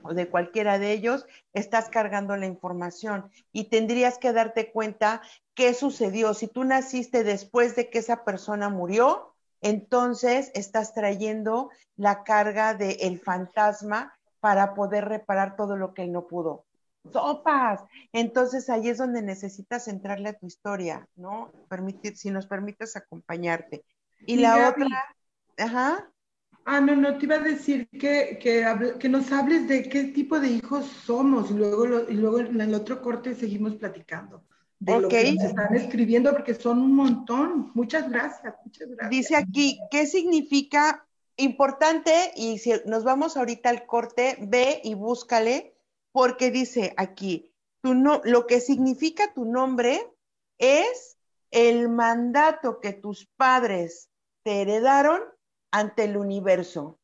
[0.03, 5.21] o de cualquiera de ellos, estás cargando la información y tendrías que darte cuenta
[5.55, 6.33] qué sucedió.
[6.33, 13.19] Si tú naciste después de que esa persona murió, entonces estás trayendo la carga del
[13.19, 16.66] fantasma para poder reparar todo lo que él no pudo.
[17.11, 17.83] Sopas.
[18.13, 21.51] Entonces ahí es donde necesitas entrarle a tu historia, ¿no?
[21.69, 23.83] Permitir, si nos permites acompañarte.
[24.25, 24.87] Y, la otra,
[25.57, 26.11] ajá.
[26.65, 30.49] Ah, no, no, te iba a decir que, que, nos hables de qué tipo de
[30.49, 34.43] hijos somos y luego, y luego en el otro corte seguimos platicando
[34.79, 37.71] de lo que nos están escribiendo porque son un montón.
[37.73, 39.09] Muchas gracias, muchas gracias.
[39.09, 42.11] Dice aquí, ¿qué significa importante?
[42.35, 45.76] Y si nos vamos ahorita al corte, ve y búscale,
[46.17, 47.53] porque dice aquí,
[47.83, 50.01] tu no, lo que significa tu nombre
[50.57, 51.19] es
[51.51, 54.09] el mandato que tus padres
[54.41, 55.21] te heredaron
[55.69, 56.99] ante el universo.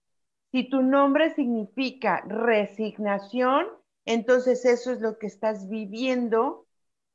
[0.52, 3.68] Si tu nombre significa resignación,
[4.06, 6.66] entonces eso es lo que estás viviendo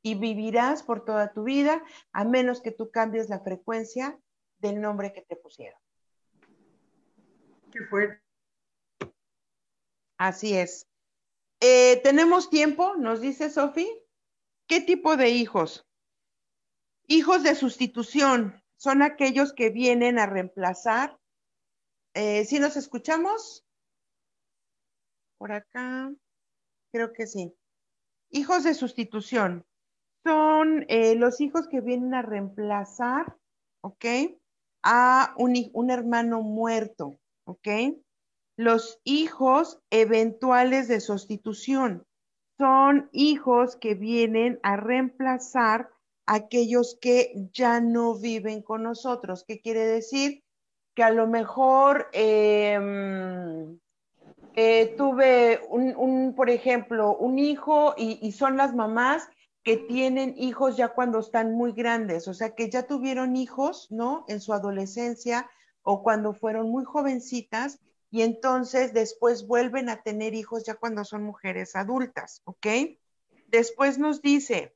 [0.01, 1.83] y vivirás por toda tu vida,
[2.13, 4.17] a menos que tú cambies la frecuencia
[4.59, 5.81] del nombre que te pusieron.
[7.73, 8.23] Qué fuerte.
[10.17, 10.88] Así es.
[11.61, 12.95] Eh, ¿Tenemos tiempo?
[12.95, 13.89] Nos dice Sofi.
[14.67, 15.87] ¿Qué tipo de hijos?
[17.07, 21.19] Hijos de sustitución son aquellos que vienen a reemplazar
[22.13, 23.65] eh, ¿Sí nos escuchamos?
[25.37, 26.11] Por acá,
[26.91, 27.55] creo que sí.
[28.31, 29.65] Hijos de sustitución.
[30.23, 33.37] Son eh, los hijos que vienen a reemplazar,
[33.81, 34.05] ¿ok?
[34.83, 37.67] A un, un hermano muerto, ¿ok?
[38.59, 42.05] Los hijos eventuales de sustitución
[42.57, 45.91] son hijos que vienen a reemplazar
[46.25, 49.45] a aquellos que ya no viven con nosotros.
[49.47, 50.43] ¿Qué quiere decir?
[50.93, 53.79] que a lo mejor em,
[54.55, 59.29] eh, tuve un, por ejemplo, un hijo y, son las mamás
[59.63, 64.25] que tienen hijos ya cuando están muy grandes, o sea, que ya tuvieron hijos, ¿no?
[64.27, 65.49] En su adolescencia
[65.81, 67.79] o cuando fueron muy jovencitas
[68.11, 72.67] y entonces después vuelven a tener hijos ya cuando son mujeres adultas, ¿ok?
[73.47, 74.75] Después nos dice,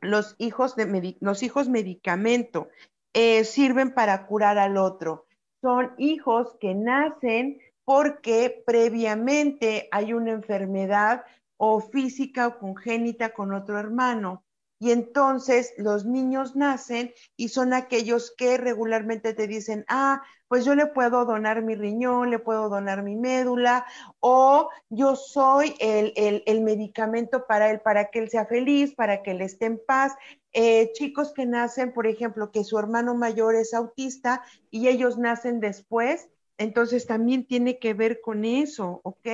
[0.00, 2.68] los hijos, de los hijos medicamento
[3.12, 5.26] eh, sirven para curar al otro
[5.64, 11.24] son hijos que nacen porque previamente hay una enfermedad
[11.56, 14.44] o física o congénita con otro hermano.
[14.78, 20.74] Y entonces los niños nacen y son aquellos que regularmente te dicen, ah, pues yo
[20.74, 23.86] le puedo donar mi riñón, le puedo donar mi médula,
[24.20, 26.12] o yo soy el,
[26.46, 30.14] el medicamento para él, para que él sea feliz, para que él esté en paz.
[30.56, 35.58] Eh, chicos que nacen, por ejemplo, que su hermano mayor es autista y ellos nacen
[35.58, 39.26] después, entonces también tiene que ver con eso, ¿ok?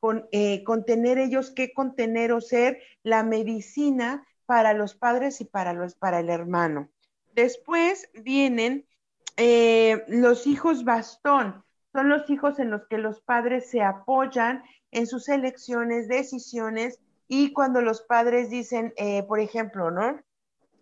[0.00, 5.74] Con, eh, tener ellos que contener o ser la medicina para los padres y para,
[5.74, 6.88] los, para el hermano.
[7.34, 8.86] Después vienen
[9.36, 15.06] eh, los hijos bastón, son los hijos en los que los padres se apoyan en
[15.06, 18.94] sus elecciones, decisiones y cuando los padres dicen,
[19.28, 20.18] por ejemplo, ¿no?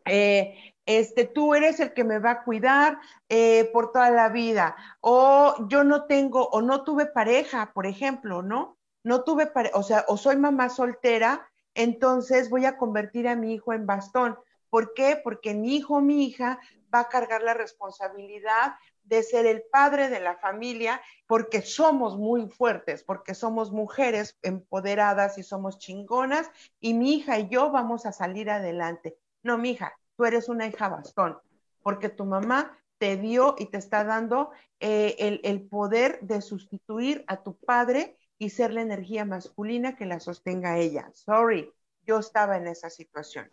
[0.07, 2.99] Eh, este, tú eres el que me va a cuidar
[3.29, 8.41] eh, por toda la vida, o yo no tengo, o no tuve pareja, por ejemplo,
[8.41, 8.79] ¿no?
[9.03, 13.55] No tuve pareja, o sea, o soy mamá soltera, entonces voy a convertir a mi
[13.55, 14.37] hijo en bastón.
[14.70, 15.20] ¿Por qué?
[15.22, 16.59] Porque mi hijo mi hija
[16.93, 18.74] va a cargar la responsabilidad
[19.05, 25.39] de ser el padre de la familia porque somos muy fuertes, porque somos mujeres empoderadas
[25.39, 26.51] y somos chingonas
[26.81, 29.16] y mi hija y yo vamos a salir adelante.
[29.43, 31.39] No, mi hija, tú eres una hija bastón,
[31.83, 34.51] porque tu mamá te dio y te está dando
[34.81, 40.20] eh, el poder de sustituir a tu padre y ser la energía masculina que la
[40.20, 41.11] sostenga ella.
[41.12, 41.72] Sorry,
[42.07, 43.51] yo estaba en esa situación.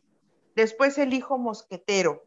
[0.55, 2.23] Después el hijo mosquetero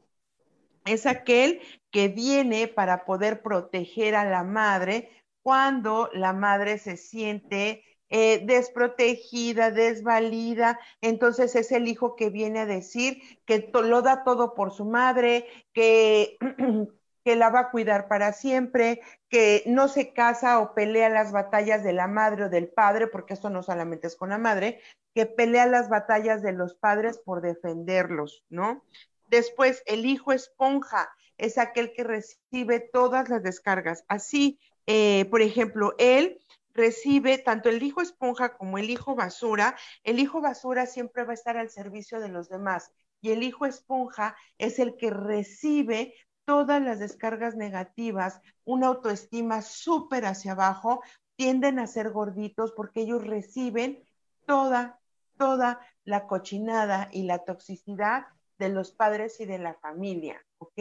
[0.85, 5.11] es aquel que viene para poder proteger a la madre
[5.43, 10.79] cuando la madre se siente eh, desprotegida, desvalida.
[11.01, 15.47] Entonces es el hijo que viene a decir que lo da todo por su madre,
[15.73, 16.39] que,
[17.27, 21.83] que la va a cuidar para siempre, que no se casa o pelea las batallas
[21.83, 24.81] de la madre o del padre, porque esto no solamente es con la madre,
[25.13, 28.85] que pelea las batallas de los padres por defenderlos, ¿no?
[29.27, 34.05] Después, el hijo esponja es aquel que recibe todas las descargas.
[34.07, 36.39] Así, eh, por ejemplo, él
[36.75, 39.75] recibe tanto el hijo esponja como el hijo basura.
[40.05, 43.67] El hijo basura siempre va a estar al servicio de los demás y el hijo
[43.67, 46.15] esponja es el que recibe
[46.47, 51.03] todas las descargas negativas, una autoestima súper hacia abajo,
[51.37, 54.03] tienden a ser gorditos porque ellos reciben
[54.47, 54.99] toda,
[55.37, 58.29] toda la cochinada y la toxicidad
[58.59, 60.81] de los padres y de la familia, ¿ok?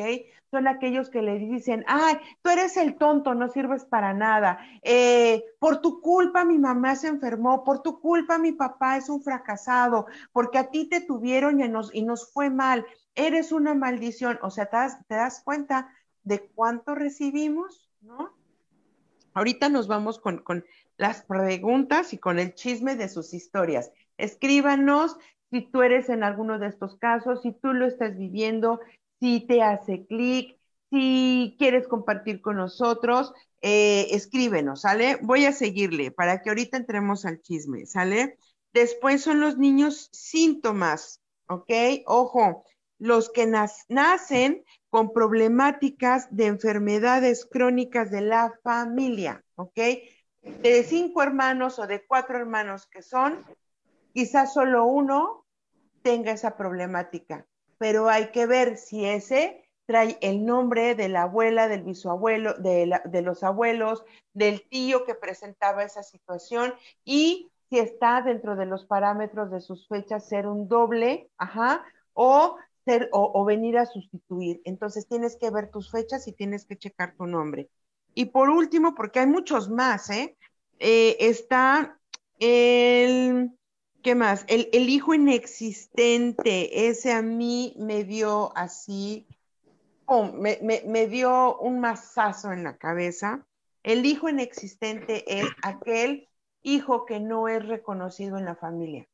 [0.49, 4.59] Son aquellos que le dicen, ay, tú eres el tonto, no sirves para nada.
[4.82, 9.22] Eh, por tu culpa mi mamá se enfermó, por tu culpa mi papá es un
[9.22, 12.86] fracasado, porque a ti te tuvieron y nos, y nos fue mal.
[13.16, 14.39] Eres una maldición.
[14.41, 15.93] O sea, ¿te das, te das cuenta
[16.24, 18.34] de cuánto recibimos, ¿no?
[19.34, 20.66] Ahorita nos vamos con, con
[20.97, 23.91] las preguntas y con el chisme de sus historias.
[24.18, 25.18] Escríbanos
[25.51, 28.80] si tú eres en alguno de estos casos, si tú lo estás viviendo,
[29.20, 30.57] si te hace clic,
[30.89, 35.18] si quieres compartir con nosotros, eh, escríbenos, ¿sale?
[35.22, 38.38] Voy a seguirle para que ahorita entremos al chisme, ¿sale?
[38.74, 41.72] Después son los niños síntomas, ¿ok?
[42.05, 42.63] Ojo,
[42.99, 43.45] los que
[43.89, 49.79] nacen con problemáticas de enfermedades crónicas de la familia, ¿ok?
[50.41, 53.43] De cinco hermanos o de cuatro hermanos que son,
[54.13, 55.45] quizás solo uno
[56.01, 57.45] tenga esa problemática,
[57.77, 62.99] pero hay que ver si ese trae el nombre de la abuela, del bisabuelo, de,
[63.05, 66.73] de los abuelos, del tío que presentaba esa situación
[67.03, 71.83] y si está dentro de los parámetros de sus fechas ser un doble, ajá,
[72.13, 72.57] o
[73.11, 74.61] o, venir a sustituir.
[74.65, 77.69] Entonces tienes que ver tus fechas y tienes que checar tu nombre.
[78.13, 80.38] Y por último, porque hay muchos más, ¿eh?
[80.79, 81.99] eh está
[82.39, 83.51] el
[84.05, 84.45] ¿Qué más?
[84.47, 89.25] El, hijo inexistente, ese a mí me dio así,
[90.07, 93.47] me, me, dio un mazazo en la cabeza.
[93.81, 96.29] El hijo inexistente es aquel
[96.61, 99.07] hijo que no es reconocido en la familia,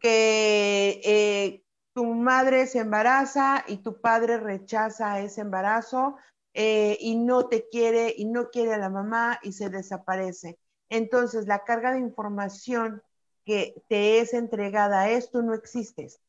[0.00, 1.62] que eh,
[1.92, 6.16] tu madre se embaraza y tu padre rechaza ese embarazo
[6.54, 10.58] eh, y no te quiere y no quiere a la mamá y se desaparece.
[10.88, 13.02] Entonces, la carga de información
[13.44, 16.20] que te es entregada a esto, no existes.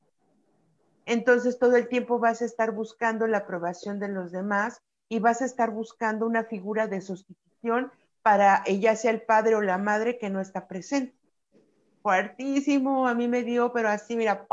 [1.06, 5.42] Entonces todo el tiempo vas a estar buscando la aprobación de los demás y vas
[5.42, 7.92] a estar buscando una figura de sustitución
[8.22, 11.16] para ya sea el padre o la madre que no está presente.
[12.02, 14.48] Fuertísimo, a mí me dio, pero así, mira,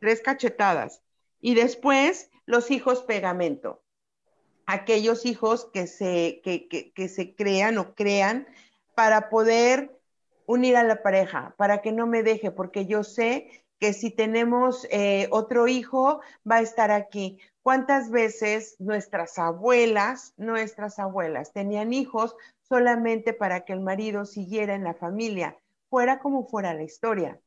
[0.00, 1.02] tres cachetadas.
[1.40, 3.82] Y después los hijos pegamento.
[4.66, 8.46] Aquellos hijos que se, que, que se crean o crean
[8.94, 9.96] para poder
[10.46, 14.86] unir a la pareja para que no me deje, porque yo sé que si tenemos
[14.90, 16.20] eh, otro hijo,
[16.50, 17.38] va a estar aquí.
[17.62, 24.84] ¿Cuántas veces nuestras abuelas, nuestras abuelas tenían hijos solamente para que el marido siguiera en
[24.84, 25.58] la familia,
[25.90, 27.40] fuera como fuera la historia?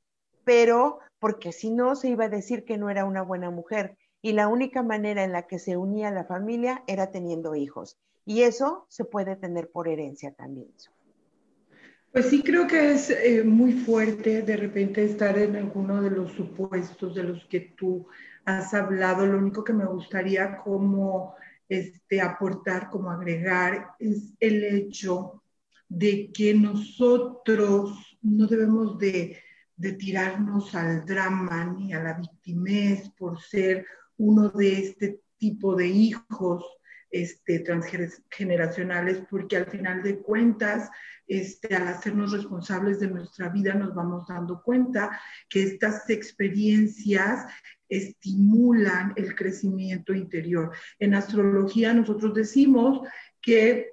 [0.50, 3.96] Pero porque si no, se iba a decir que no era una buena mujer.
[4.20, 8.00] Y la única manera en la que se unía la familia era teniendo hijos.
[8.26, 10.72] Y eso se puede tener por herencia también.
[12.12, 16.32] Pues sí creo que es eh, muy fuerte de repente estar en alguno de los
[16.32, 18.08] supuestos de los que tú
[18.44, 19.28] has hablado.
[19.28, 21.36] Lo único que me gustaría como
[21.68, 25.44] este, aportar, como agregar, es el hecho
[25.88, 29.38] de que nosotros no debemos de,
[29.80, 33.86] de tirarnos al drama ni a la victimez por ser
[34.18, 36.66] uno de este tipo de hijos
[37.10, 40.90] este, transgeneracionales, porque al final de cuentas
[41.30, 45.18] este, al hacernos responsables de nuestra vida, nos vamos dando cuenta
[45.48, 47.46] que estas experiencias
[47.88, 50.72] estimulan el crecimiento interior.
[51.00, 53.08] En astrología nosotros decimos
[53.42, 53.92] que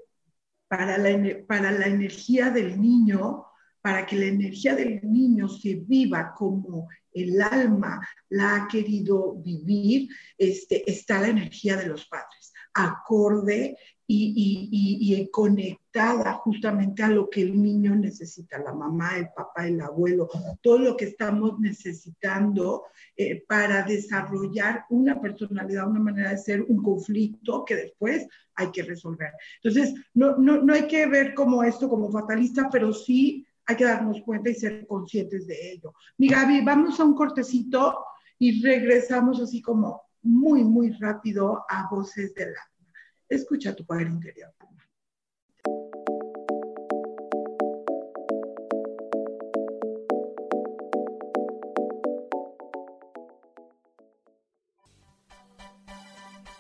[0.67, 3.45] para la, para la energía del niño,
[3.87, 10.09] para que la energía del niño se viva como el alma la ha querido vivir,
[10.37, 13.77] este, está la energía de los padres, acorde
[14.09, 20.29] y, conectada justamente a lo que el niño necesita, la mamá, el papá, el abuelo,
[20.61, 26.83] todo lo que estamos necesitando eh, para desarrollar una personalidad, una manera de ser, un
[26.83, 28.27] conflicto que después
[28.57, 29.31] hay que resolver.
[29.63, 33.85] Entonces, no, no, no hay que ver como esto como fatalista, pero sí hay que
[33.85, 35.93] darnos cuenta y ser conscientes de ello.
[36.19, 38.05] Mi Gaby, vamos a un cortecito
[38.39, 42.93] y regresamos así como muy, muy rápido a voces del alma.
[43.29, 44.53] Escucha tu padre interior.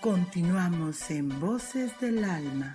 [0.00, 2.74] Continuamos en Voces del Alma.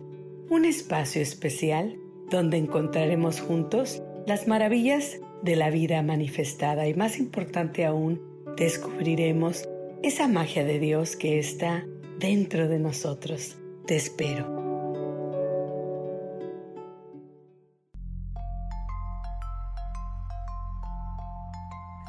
[0.51, 1.97] Un espacio especial
[2.29, 8.21] donde encontraremos juntos las maravillas de la vida manifestada y más importante aún,
[8.57, 9.69] descubriremos
[10.03, 11.85] esa magia de Dios que está
[12.19, 13.55] dentro de nosotros.
[13.87, 14.45] Te espero.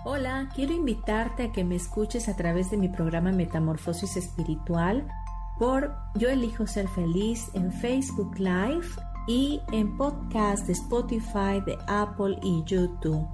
[0.05, 5.07] Hola, quiero invitarte a que me escuches a través de mi programa Metamorfosis Espiritual
[5.63, 8.89] por Yo elijo ser feliz en Facebook Live
[9.29, 13.25] y en podcast de Spotify, de Apple y YouTube.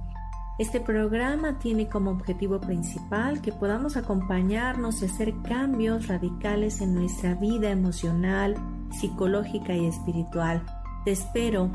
[0.59, 7.33] Este programa tiene como objetivo principal que podamos acompañarnos y hacer cambios radicales en nuestra
[7.33, 8.53] vida emocional,
[8.91, 10.63] psicológica y espiritual.
[11.05, 11.71] Te espero.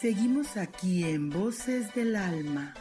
[0.00, 2.72] Seguimos aquí en Voces del Alma.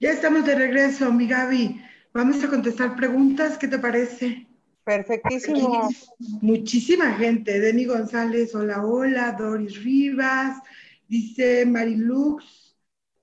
[0.00, 1.82] Ya estamos de regreso, mi Gaby.
[2.14, 4.46] Vamos a contestar preguntas, ¿qué te parece?
[4.84, 5.90] Perfectísimo.
[6.40, 7.60] Muchísima gente.
[7.60, 9.32] Denny González, hola, hola.
[9.32, 10.62] Doris Rivas,
[11.08, 12.61] dice Marilux,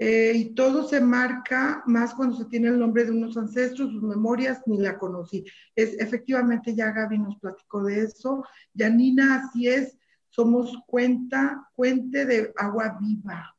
[0.02, 4.02] eh, y todo se marca más cuando se tiene el nombre de unos ancestros, sus
[4.02, 5.44] memorias, ni la conocí.
[5.76, 8.46] Es, efectivamente, ya Gaby nos platicó de eso.
[8.74, 9.98] Yanina, así es,
[10.30, 13.54] somos cuenta, cuente de agua viva.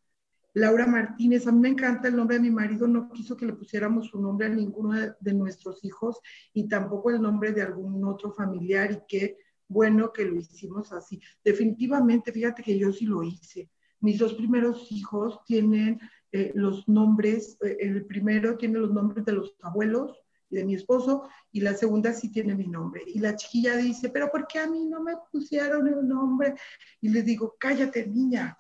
[0.55, 3.53] Laura Martínez, a mí me encanta el nombre de mi marido, no quiso que le
[3.53, 6.21] pusiéramos su nombre a ninguno de, nuestros hijos
[6.53, 9.37] y tampoco el nombre de algún otro familiar y qué
[9.69, 11.21] bueno que lo hicimos así.
[11.45, 13.71] Definitivamente, fíjate que yo sí lo hice.
[14.01, 16.01] Mis dos primeros hijos tienen
[16.33, 20.17] eh, los nombres, eh, el primero tiene los nombres de los abuelos
[20.49, 23.03] y de mi esposo y la segunda sí tiene mi nombre.
[23.07, 26.55] Y la chiquilla dice, pero ¿por qué a mí no me pusieron el nombre?
[27.01, 28.57] Y le digo, cállate niña,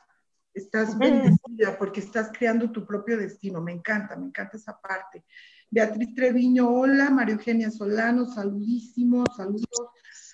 [0.52, 3.60] Estás bendecida porque estás creando tu propio destino.
[3.60, 5.24] Me encanta, me encanta esa parte.
[5.70, 7.10] Beatriz Treviño, hola.
[7.10, 9.66] María Eugenia Solano, saludísimos, saludos.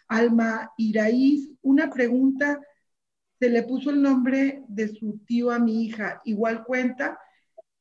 [0.08, 2.60] Alma Iraíz, una pregunta.
[3.38, 6.22] Se le puso el nombre de su tío a mi hija.
[6.24, 7.18] Igual cuenta.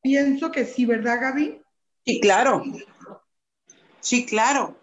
[0.05, 1.63] Pienso que sí, ¿verdad, Gaby?
[2.05, 2.61] Sí, claro.
[4.01, 4.75] Sí, claro.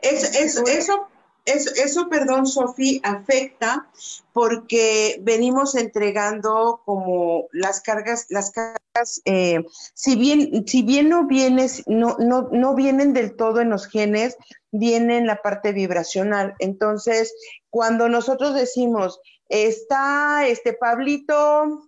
[0.00, 1.08] Es, eso,
[1.44, 3.88] eso, perdón, Sofi, afecta
[4.32, 9.64] porque venimos entregando como las cargas, las cargas, eh,
[9.94, 14.36] si bien, si bien no vienes, no, no, no vienen del todo en los genes,
[14.70, 16.54] viene en la parte vibracional.
[16.60, 17.34] Entonces,
[17.68, 21.87] cuando nosotros decimos, está este Pablito,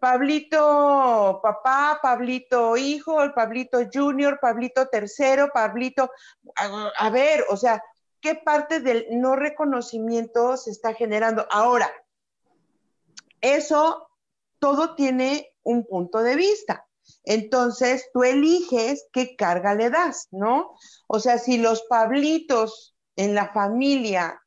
[0.00, 6.10] Pablito papá, Pablito hijo, el Pablito junior, Pablito tercero, Pablito,
[6.56, 7.82] a ver, o sea,
[8.20, 11.46] qué parte del no reconocimiento se está generando.
[11.50, 11.90] Ahora,
[13.40, 14.08] eso
[14.58, 16.86] todo tiene un punto de vista.
[17.24, 20.76] Entonces, tú eliges qué carga le das, ¿no?
[21.06, 24.40] O sea, si los Pablitos en la familia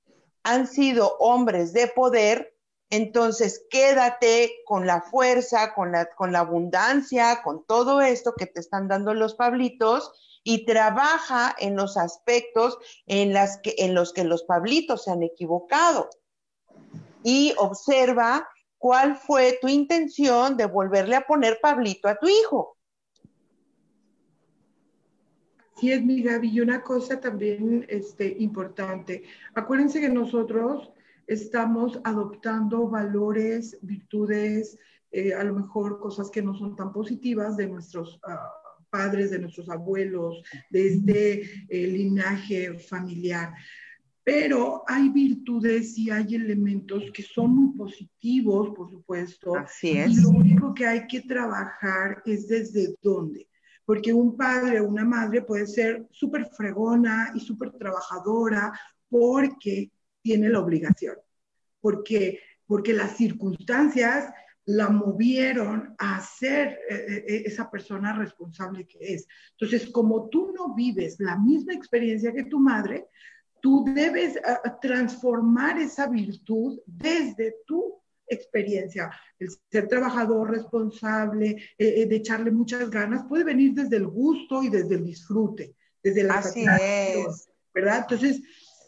[0.43, 2.50] han sido hombres de poder,
[2.91, 8.59] entonces quédate con la fuerza, con la, con la abundancia, con todo esto que te
[8.59, 10.11] están dando los Pablitos
[10.43, 12.77] y trabaja en los aspectos
[13.07, 16.09] en, las que, en los que los Pablitos se han equivocado.
[17.23, 22.77] Y observa cuál fue tu intención de volverle a poner Pablito a tu hijo.
[25.77, 26.59] Sí, es mi Gaby.
[26.59, 29.23] Una cosa también este, importante.
[29.53, 30.91] Acuérdense que nosotros
[31.27, 34.77] estamos adoptando valores, virtudes,
[35.11, 38.51] eh, a lo mejor cosas que no son tan positivas de nuestros ah,
[38.89, 43.53] padres, de nuestros abuelos, de este eh, linaje familiar.
[44.23, 49.55] Pero hay virtudes y hay elementos que son muy positivos, por supuesto.
[49.55, 50.11] Así es.
[50.11, 53.47] Y lo único que hay que trabajar es desde dónde
[53.91, 58.71] porque un padre o una madre puede ser súper fregona y súper trabajadora
[59.09, 59.91] porque
[60.21, 61.15] tiene la obligación,
[61.79, 64.31] porque, porque las circunstancias
[64.65, 69.27] la movieron a ser eh, eh, esa persona responsable que es.
[69.59, 73.07] Entonces, como tú no vives la misma experiencia que tu madre,
[73.61, 74.41] tú debes eh,
[74.81, 79.11] transformar esa virtud desde tu experiencia.
[79.39, 84.63] El ser trabajador responsable, eh, eh, de echarle muchas ganas, puede venir desde el gusto
[84.63, 87.49] y desde el disfrute, desde la Así es.
[87.73, 87.99] ¿verdad?
[88.01, 88.41] Entonces,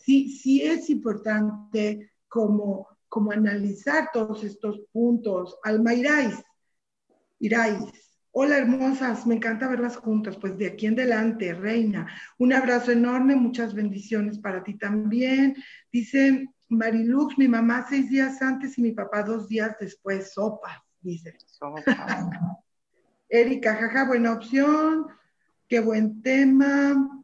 [0.03, 5.57] sí, sí es importante como, como analizar todos estos puntos.
[5.63, 6.35] Alma Irais,
[7.39, 7.83] Irais,
[8.31, 12.07] hola hermosas, me encanta verlas juntas, pues de aquí en adelante, reina.
[12.37, 15.55] Un abrazo enorme, muchas bendiciones para ti también.
[15.91, 21.37] Dice Marilux, mi mamá seis días antes y mi papá dos días después, sopa, dice.
[21.45, 21.83] Sopa.
[23.29, 25.07] Erika, jaja, buena opción,
[25.67, 27.23] qué buen tema.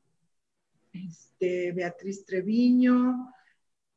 [1.40, 3.34] Este, Beatriz Treviño.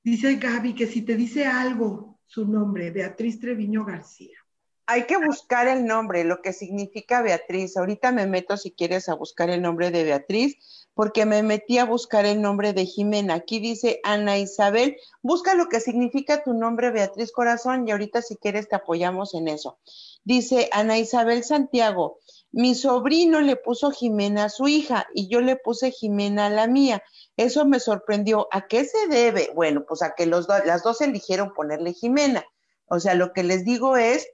[0.05, 4.38] Dice Gaby que si te dice algo su nombre, Beatriz Treviño García.
[4.86, 7.76] Hay que buscar el nombre, lo que significa Beatriz.
[7.76, 10.57] Ahorita me meto si quieres a buscar el nombre de Beatriz
[10.95, 13.34] porque me metí a buscar el nombre de Jimena.
[13.34, 18.36] Aquí dice Ana Isabel, busca lo que significa tu nombre Beatriz Corazón y ahorita si
[18.36, 19.78] quieres te apoyamos en eso.
[20.24, 22.18] Dice Ana Isabel Santiago,
[22.51, 26.66] mi sobrino le puso Jimena a su hija y yo le puse Jimena a la
[26.66, 27.03] mía.
[27.37, 28.49] Eso me sorprendió.
[28.51, 29.51] ¿A qué se debe?
[29.55, 32.45] Bueno, pues a que los las dos eligieron ponerle Jimena.
[32.87, 34.28] O sea, lo que les digo es,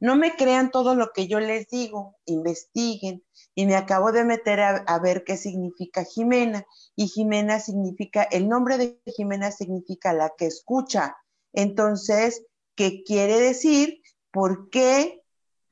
[0.00, 3.24] no me crean todo lo que yo les digo, investiguen.
[3.54, 6.66] Y me acabo de meter a, ver qué significa Jimena.
[6.94, 11.16] Y Jimena significa, el nombre de Jimena significa la que escucha.
[11.52, 12.44] Entonces,
[12.74, 14.02] ¿qué quiere decir?
[14.30, 15.22] ¿Por qué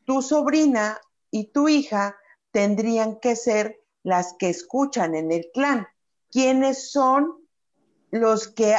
[0.05, 0.99] tu sobrina
[1.31, 2.17] y tu hija
[2.53, 5.87] tendrían que ser las que escuchan en el clan?
[6.31, 7.37] ¿Quiénes son
[8.11, 8.77] los que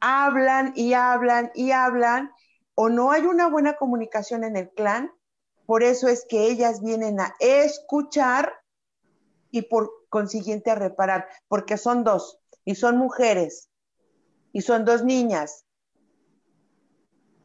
[0.00, 2.30] hablan y hablan y hablan
[2.74, 5.12] o no hay una buena comunicación en el clan,
[5.66, 8.52] por eso es que ellas vienen a escuchar
[9.50, 13.70] y por consiguiente a reparar, porque son dos y son mujeres
[14.52, 15.64] y son dos niñas.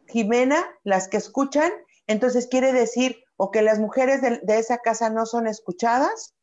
[0.07, 1.71] Jimena, las que escuchan,
[2.07, 6.33] entonces quiere decir o que las mujeres de, esa casa no son escuchadas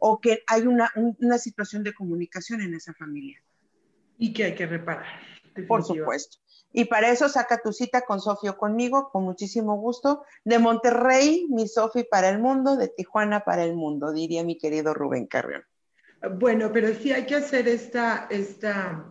[0.00, 3.40] o que hay una, una situación de comunicación en esa familia.
[4.18, 5.06] Y que hay que reparar.
[5.68, 6.38] Por supuesto.
[6.72, 10.24] Y para eso saca tu cita con Sofía o conmigo, con muchísimo gusto.
[10.44, 14.94] De Monterrey, mi Sofi para el mundo, de Tijuana para el mundo, diría mi querido
[14.94, 15.62] Rubén Carrión.
[16.38, 19.06] Bueno, pero sí hay que hacer esta, esta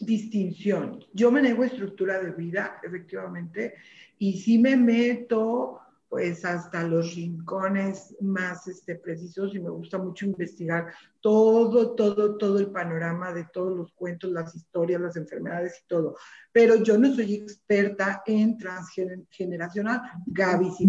[0.00, 1.04] distinción.
[1.12, 3.74] Yo manejo estructura de vida, efectivamente,
[4.18, 10.26] y sí me meto pues hasta los rincones más este, precisos y me gusta mucho
[10.26, 15.88] investigar todo, todo, todo el panorama de todos los cuentos, las historias, las enfermedades y
[15.88, 16.16] todo.
[16.52, 20.88] Pero yo no soy experta en transgeneracional, Gaby sí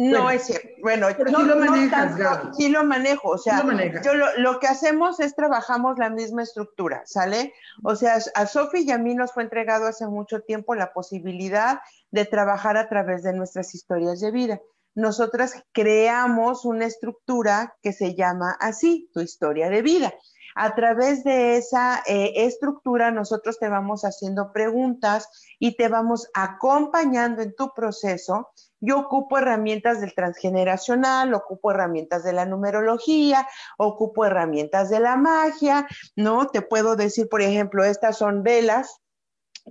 [0.00, 0.68] No es cierto.
[0.80, 2.14] Bueno, no, lo manejas.
[2.56, 3.30] Sí lo manejo.
[3.30, 3.64] O sea,
[4.02, 7.52] yo lo, lo, que hacemos es trabajamos la misma estructura, ¿sale?
[7.82, 11.80] O sea, a Sofi y a mí nos fue entregado hace mucho tiempo la posibilidad
[12.12, 14.60] de trabajar a través de nuestras historias de vida.
[14.94, 20.14] Nosotras creamos una estructura que se llama así, tu historia de vida.
[20.54, 25.28] A través de esa eh, estructura nosotros te vamos haciendo preguntas
[25.60, 28.48] y te vamos acompañando en tu proceso.
[28.80, 35.86] Yo ocupo herramientas del transgeneracional, ocupo herramientas de la numerología, ocupo herramientas de la magia,
[36.16, 36.46] ¿no?
[36.48, 39.00] Te puedo decir, por ejemplo, estas son velas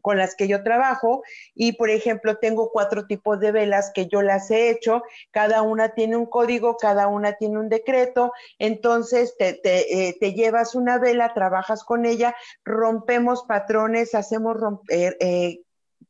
[0.01, 1.23] con las que yo trabajo
[1.55, 5.89] y por ejemplo tengo cuatro tipos de velas que yo las he hecho, cada una
[5.89, 11.83] tiene un código, cada una tiene un decreto, entonces te, eh, llevas una vela, trabajas
[11.83, 15.61] con ella, rompemos patrones, hacemos romper, eh,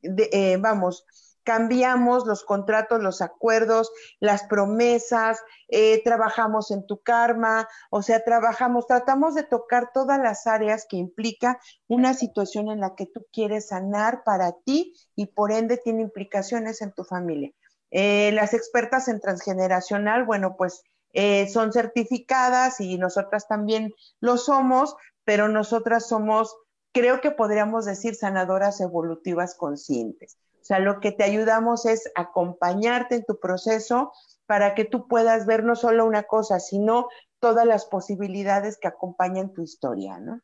[0.02, 1.06] eh, vamos,
[1.48, 3.90] cambiamos los contratos, los acuerdos,
[4.20, 5.40] las promesas,
[5.70, 10.98] eh, trabajamos en tu karma, o sea, trabajamos, tratamos de tocar todas las áreas que
[10.98, 16.02] implica una situación en la que tú quieres sanar para ti y por ende tiene
[16.02, 17.54] implicaciones en tu familia.
[17.92, 20.84] Eh, las expertas en transgeneracional, bueno, pues
[21.14, 26.58] eh, son certificadas y nosotras también lo somos, pero nosotras somos,
[26.92, 30.38] creo que podríamos decir, sanadoras evolutivas conscientes.
[30.68, 34.12] O sea, lo que te ayudamos es acompañarte en tu proceso
[34.48, 37.08] para que tú puedas ver no solo una cosa, sino
[37.40, 40.42] todas las posibilidades que acompañan tu historia, ¿no?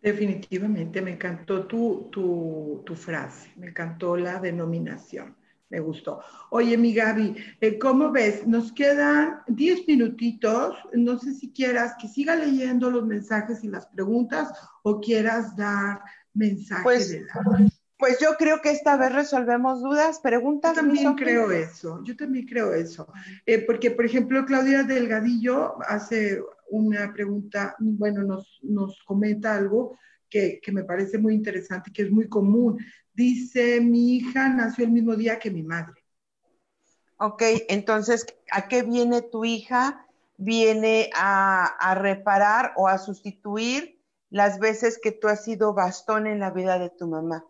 [0.00, 5.34] Definitivamente, me encantó tu, tu, frase, me encantó la denominación,
[5.70, 6.20] me gustó.
[6.50, 8.46] Oye, mi Gaby, eh, ¿cómo ves?
[8.46, 13.88] Nos quedan 10 minutitos, no sé si quieras que siga leyendo los mensajes y las
[13.88, 14.52] preguntas
[14.84, 16.00] o quieras dar
[16.32, 17.71] mensajes pues, de la...
[18.02, 20.74] Pues yo creo que esta vez resolvemos dudas, preguntas.
[20.74, 23.06] Yo también creo eso, yo también creo eso.
[23.46, 29.96] Eh, porque, por ejemplo, Claudia Delgadillo hace una pregunta, bueno, nos, nos comenta algo
[30.28, 32.84] que, que, me parece muy interesante, que es muy común.
[33.14, 36.04] Dice, mi hija nació el mismo día que mi madre.
[37.18, 40.08] Ok, entonces, ¿a qué viene tu hija?
[40.38, 46.40] Viene a, a reparar o a sustituir las veces que tú has sido bastón en
[46.40, 47.46] la vida de tu mamá.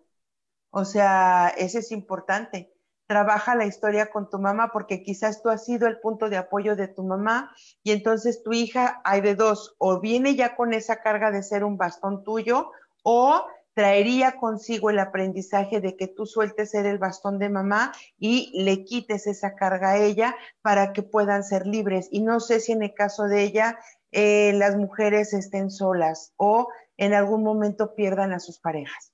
[0.75, 2.73] O sea, eso es importante.
[3.07, 6.77] Trabaja la historia con tu mamá porque quizás tú has sido el punto de apoyo
[6.77, 11.03] de tu mamá y entonces tu hija hay de dos, o viene ya con esa
[11.03, 12.71] carga de ser un bastón tuyo
[13.03, 13.45] o
[13.75, 18.85] traería consigo el aprendizaje de que tú sueltes ser el bastón de mamá y le
[18.85, 22.09] quites esa carga a ella para que puedan ser libres.
[22.11, 23.79] Y no sé si en el caso de ella
[24.11, 29.12] eh, las mujeres estén solas o en algún momento pierdan a sus parejas.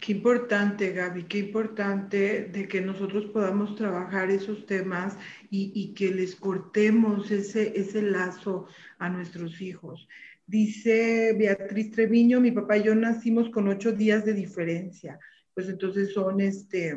[0.00, 5.16] Qué importante, Gaby, qué importante de que nosotros podamos trabajar esos temas
[5.50, 8.66] y, que les cortemos ese, ese lazo
[8.98, 10.08] a nuestros hijos.
[10.46, 15.18] Dice Beatriz Treviño, mi papá y yo nacimos con ocho días de diferencia.
[15.54, 16.96] Pues entonces son este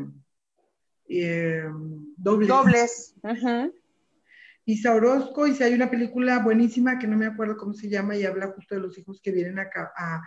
[1.07, 1.63] eh,
[2.17, 2.47] dobles.
[2.47, 3.15] Dobles.
[4.65, 8.17] Isa Orozco, y si hay una película buenísima que no me acuerdo cómo se llama
[8.17, 10.21] y habla justo de los hijos que vienen acá a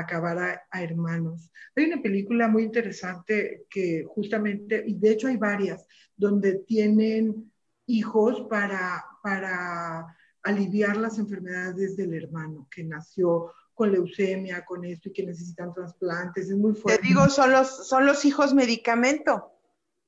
[0.00, 0.38] acabar
[0.70, 1.50] a, hermanos.
[1.74, 5.86] Hay una película muy interesante que justamente, y de hecho hay varias,
[6.16, 7.50] donde tienen
[7.86, 15.12] hijos para, para aliviar las enfermedades del hermano que nació con leucemia, con esto y
[15.12, 16.50] que necesitan trasplantes.
[16.50, 17.02] Es muy fuerte.
[17.02, 19.52] Te digo, son los, son los hijos medicamento.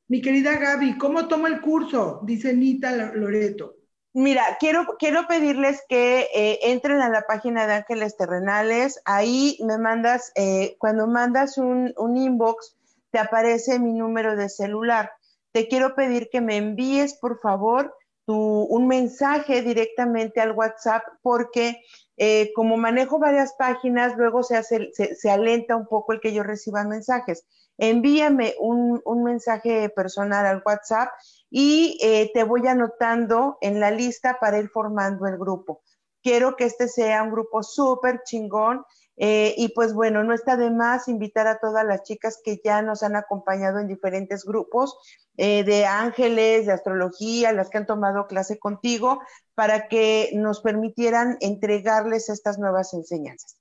[0.08, 2.20] Mi querida Gaby, ¿cómo toma el curso?
[2.24, 3.77] Dice Nita Loreto.
[4.18, 9.00] Mira, quiero, quiero pedirles que eh, entren a la página de Ángeles Terrenales.
[9.04, 12.74] Ahí me mandas, eh, cuando mandas un, un, inbox,
[13.12, 15.12] te aparece mi número de celular.
[15.52, 17.94] Te quiero pedir que me envíes, por favor,
[18.26, 21.80] tu, un mensaje directamente al WhatsApp, porque
[22.16, 26.32] eh, como manejo varias páginas, luego se, hace, se, se, alenta un poco el que
[26.32, 27.46] yo reciba mensajes.
[27.76, 31.10] Envíame un, un mensaje personal al WhatsApp
[31.50, 35.82] y eh, te voy anotando en la lista para ir formando el grupo.
[36.22, 38.84] Quiero que este sea un grupo súper chingón
[39.16, 42.82] eh, y pues bueno, no está de más invitar a todas las chicas que ya
[42.82, 44.96] nos han acompañado en diferentes grupos
[45.36, 49.20] eh, de ángeles, de astrología, las que han tomado clase contigo,
[49.54, 53.56] para que nos permitieran entregarles estas nuevas enseñanzas.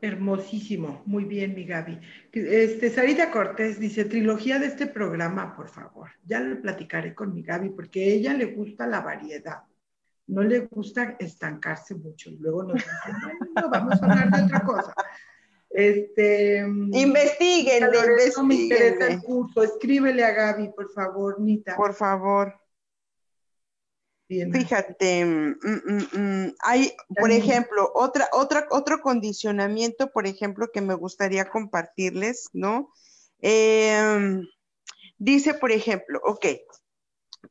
[0.00, 2.00] Hermosísimo, muy bien, mi Gaby.
[2.32, 6.10] Este, Sarita Cortés dice, trilogía de este programa, por favor.
[6.24, 9.62] Ya lo platicaré con mi Gaby, porque a ella le gusta la variedad.
[10.26, 12.30] No le gusta estancarse mucho.
[12.30, 12.88] Y luego nos dice,
[13.60, 14.94] no, vamos a hablar de otra cosa.
[15.70, 17.90] Este, investiguen,
[18.36, 19.62] No me interesa el curso.
[19.62, 21.76] Escríbele a Gaby, por favor, Nita.
[21.76, 22.54] Por favor.
[24.26, 30.94] Fíjate, mm, mm, mm, hay, por ejemplo, otra, otra, otro condicionamiento, por ejemplo, que me
[30.94, 32.88] gustaría compartirles, ¿no?
[33.40, 34.46] Em,
[35.18, 36.46] dice, por ejemplo, ok,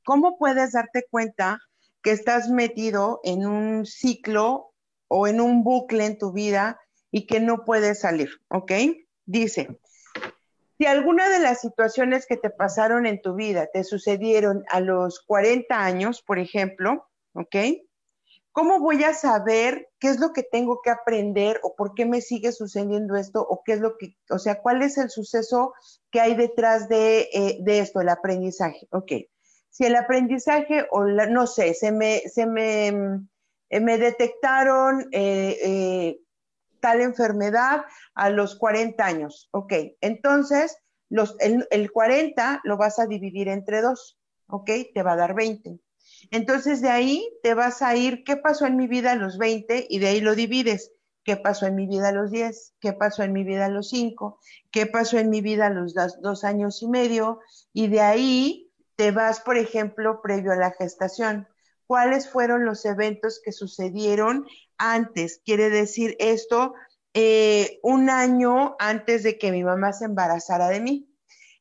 [0.03, 1.59] ¿cómo puedes darte cuenta
[2.01, 4.73] que estás metido en un ciclo
[5.07, 6.79] o en un bucle en tu vida
[7.11, 8.29] y que no puedes salir?
[8.49, 8.71] ¿Ok?
[9.25, 9.79] Dice,
[10.77, 15.21] si alguna de las situaciones que te pasaron en tu vida te sucedieron a los
[15.21, 17.55] 40 años, por ejemplo, ¿ok?
[18.53, 22.21] ¿cómo voy a saber qué es lo que tengo que aprender o por qué me
[22.21, 25.73] sigue sucediendo esto o qué es lo que, o sea, cuál es el suceso
[26.11, 28.87] que hay detrás de, eh, esto, el aprendizaje?
[28.91, 29.11] Ok,
[29.69, 32.87] si el aprendizaje o no sé, se me, se me,
[33.69, 36.19] eh, me detectaron eh,
[36.83, 40.77] tal enfermedad a los 40 años, ok, entonces
[41.09, 45.33] los, el, el 40 lo vas a dividir entre dos, ok, te va a dar
[45.33, 45.79] 20.
[46.31, 49.87] Entonces de ahí te vas a ir, ¿qué pasó en mi vida a los 20?
[49.89, 50.91] Y de ahí lo divides.
[51.23, 52.73] ¿Qué pasó en mi vida a los 10?
[52.81, 54.39] ¿Qué pasó en mi vida a los 5?
[54.71, 57.39] ¿Qué pasó en mi vida a los dos, años y medio?
[57.71, 61.47] Y de ahí te vas, por ejemplo, previo a la gestación.
[61.87, 64.45] ¿Cuáles fueron los eventos que sucedieron
[64.77, 65.41] antes?
[65.45, 66.73] Quiere decir esto,
[67.13, 71.09] eh, un año antes de que mi mamá se embarazara de mí.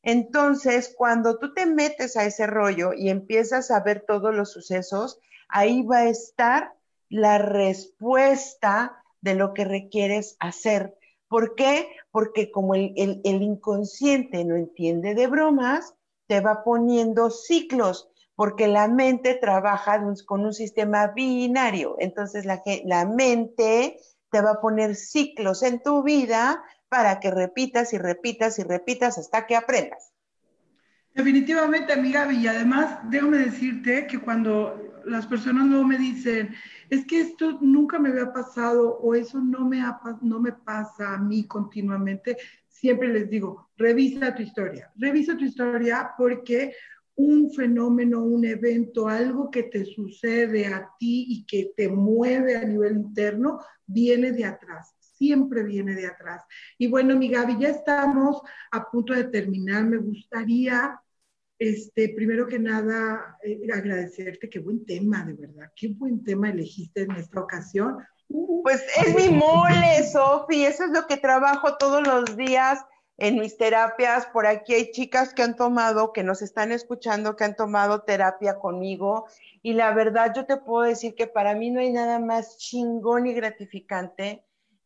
[0.01, 5.19] Entonces, cuando tú te metes a ese rollo y empiezas a ver todos los sucesos,
[5.47, 6.73] ahí va a estar
[7.09, 10.97] la respuesta de lo que requieres hacer.
[11.29, 11.87] ¿Por qué?
[12.11, 15.95] Porque como el, inconsciente no entiende de bromas,
[16.27, 21.95] te va poniendo ciclos, porque la mente trabaja con un sistema binario.
[21.99, 23.97] Entonces la, mente
[24.31, 29.17] te va a poner ciclos en tu vida para que repitas y repitas y repitas
[29.17, 30.11] hasta que aprendas.
[31.13, 36.55] Definitivamente, amiga, y además déjame decirte que cuando las personas luego me dicen,
[36.89, 39.83] es que esto nunca me había pasado o eso no me,
[40.21, 46.13] no me pasa a mí continuamente, siempre les digo, revisa tu historia, revisa tu historia
[46.17, 46.73] porque
[47.15, 52.63] un fenómeno, un evento, algo que te sucede a ti y que te mueve a
[52.63, 56.43] nivel interno, viene de atrás siempre viene de atrás.
[56.77, 58.41] Y bueno, mi Gaby, ya estamos
[58.71, 59.85] a punto de terminar.
[59.85, 60.99] Me gustaría,
[61.57, 64.49] este, primero que nada, eh, agradecerte.
[64.49, 65.71] Qué buen tema, de verdad.
[65.75, 67.97] Qué buen tema elegiste en esta ocasión.
[68.63, 70.65] Pues es mi mole, Sofi.
[70.65, 72.79] Eso es lo que trabajo todos los días
[73.17, 74.25] en mis terapias.
[74.27, 78.59] Por aquí hay chicas que han tomado, que nos están escuchando, que han tomado terapia
[78.59, 79.27] conmigo.
[79.61, 83.27] Y la verdad, yo te puedo decir que para mí no hay nada más chingón
[83.27, 84.43] y gratificante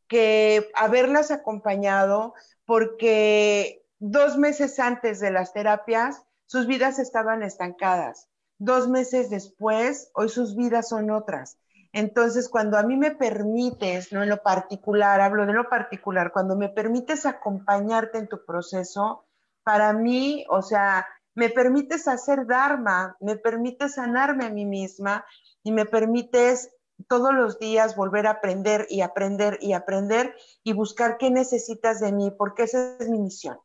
[0.08, 2.34] que haberlas acompañado
[2.66, 8.30] porque dos meses antes de las terapias sus vidas estaban estancadas.
[8.58, 11.58] Dos meses después, hoy sus vidas son otras.
[11.94, 16.56] Entonces, cuando a mí me permites, no en lo particular, hablo de lo particular, cuando
[16.56, 19.26] me permites acompañarte en tu proceso,
[19.64, 25.26] para mí, o sea, me permites hacer Dharma, me permites sanarme a mí misma
[25.64, 26.72] y me permites
[27.08, 32.12] todos los días volver a aprender y aprender y aprender y buscar qué necesitas de
[32.12, 33.60] mí, porque esa es mi misión.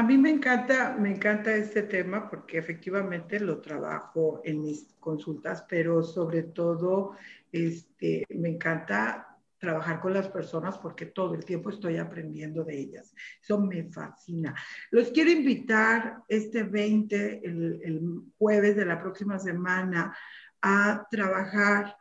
[0.00, 5.66] A mí me encanta, me encanta este tema porque efectivamente lo trabajo en mis consultas,
[5.68, 7.18] pero sobre todo
[7.52, 13.14] este, me encanta trabajar con las personas porque todo el tiempo estoy aprendiendo de ellas.
[13.42, 14.54] Eso me fascina.
[14.90, 20.16] Los quiero invitar este 20, el, jueves de la próxima semana,
[20.62, 21.94] a trabajar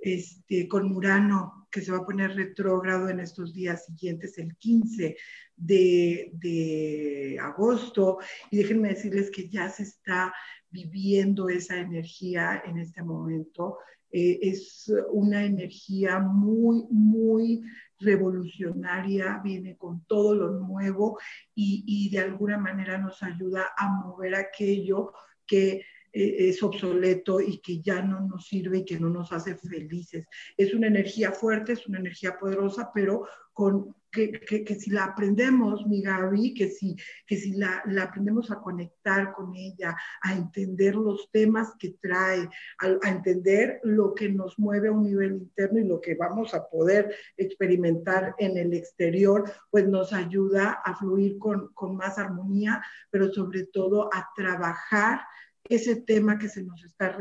[0.00, 5.14] este, con Murano, que se va a poner retrógrado en estos días siguientes, el 15
[5.54, 8.16] de, agosto.
[8.50, 10.32] Y déjenme decirles que ya se está
[10.70, 13.76] viviendo esa energía en este momento.
[14.10, 17.62] Eh, es una energía muy, muy
[18.00, 21.18] revolucionaria, viene con todo lo nuevo
[21.54, 25.12] y, y de alguna manera nos ayuda a mover aquello
[25.46, 29.56] que eh, es obsoleto y que ya no nos sirve y que no nos hace
[29.56, 30.26] felices.
[30.56, 35.86] Es una energía fuerte, es una energía poderosa, pero con, que, que, si la aprendemos,
[35.86, 36.96] mi Gaby, que si,
[37.26, 42.48] que si la, la, aprendemos a conectar con ella, a entender los temas que trae,
[42.78, 46.54] a, a, entender lo que nos mueve a un nivel interno y lo que vamos
[46.54, 52.82] a poder experimentar en el exterior, pues nos ayuda a fluir con, con más armonía,
[53.10, 55.20] pero sobre todo a trabajar
[55.68, 57.16] ese tema que se nos está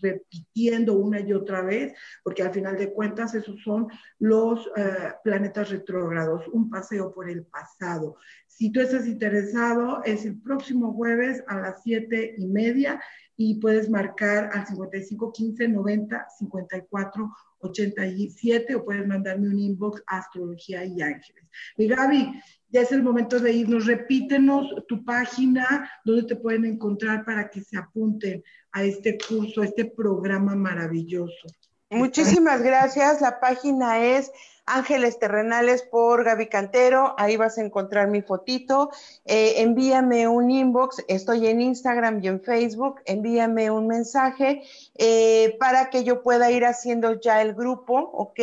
[0.00, 3.88] repitiendo una y otra vez, porque al final de cuentas esos son
[4.18, 8.16] los eh, planetas retrógrados, un paseo por el pasado.
[8.46, 13.00] Si tú estás interesado, es el próximo jueves a las siete y media
[13.36, 17.30] y puedes marcar al 55 15 90 54
[17.60, 21.44] 87 o puedes mandarme un inbox Astrología y Ángeles.
[21.76, 23.86] Mi Gaby, ya es el momento de irnos.
[23.86, 28.42] Repítenos tu página, donde te pueden encontrar para que se apunten
[28.72, 31.48] a este curso, a este programa maravilloso.
[31.90, 33.22] Muchísimas gracias.
[33.22, 34.30] La página es
[34.66, 38.90] Ángeles Terrenales por Gaby Cantero, ahí vas a encontrar mi fotito.
[39.24, 44.62] Eh, envíame un inbox, estoy en Instagram y en Facebook, envíame un mensaje
[44.96, 48.40] eh, para que yo pueda ir haciendo ya el grupo, ¿ok?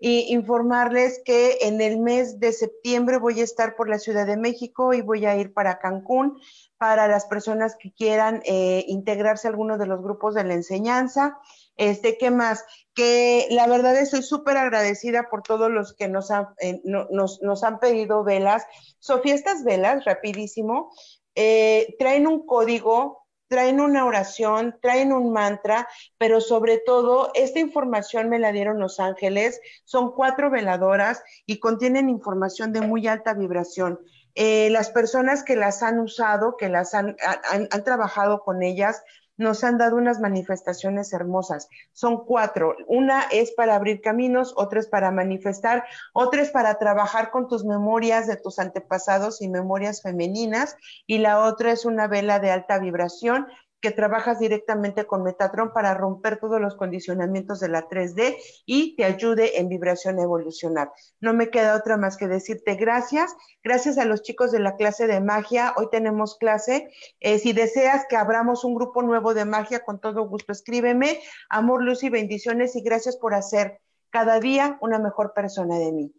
[0.00, 4.36] Y informarles que en el mes de septiembre voy a estar por la Ciudad de
[4.36, 6.40] México y voy a ir para Cancún
[6.80, 11.38] para las personas que quieran eh, integrarse a alguno de los grupos de la enseñanza.
[11.80, 12.62] Este, ¿qué más?
[12.94, 17.64] Que la verdad estoy súper agradecida por todos los que nos han, eh, nos, nos,
[17.64, 18.66] han pedido velas.
[18.98, 20.92] Sofía, estas velas, rapidísimo,
[21.34, 28.28] eh, traen un código, traen una oración, traen un mantra, pero sobre todo esta información
[28.28, 29.58] me la dieron los ángeles.
[29.86, 33.98] Son cuatro veladoras y contienen información de muy alta vibración.
[34.34, 37.16] Eh, las personas que las han usado, que las han,
[37.50, 39.02] han trabajado con ellas,
[39.40, 41.68] nos han dado unas manifestaciones hermosas.
[41.92, 42.76] Son cuatro.
[42.86, 47.64] Una es para abrir caminos, otra es para manifestar, otra es para trabajar con tus
[47.64, 50.76] memorias de tus antepasados y memorias femeninas,
[51.06, 53.46] y la otra es una vela de alta vibración
[53.80, 59.04] que trabajas directamente con Metatron para romper todos los condicionamientos de la 3D y te
[59.04, 60.92] ayude en vibración a evolucionar.
[61.20, 63.34] No me queda otra más que decirte gracias.
[63.62, 65.74] Gracias a los chicos de la clase de magia.
[65.76, 66.90] Hoy tenemos clase.
[67.20, 71.20] Eh, si deseas que abramos un grupo nuevo de magia, con todo gusto escríbeme.
[71.48, 76.14] Amor, luz y bendiciones y gracias por hacer cada día una mejor persona de mí.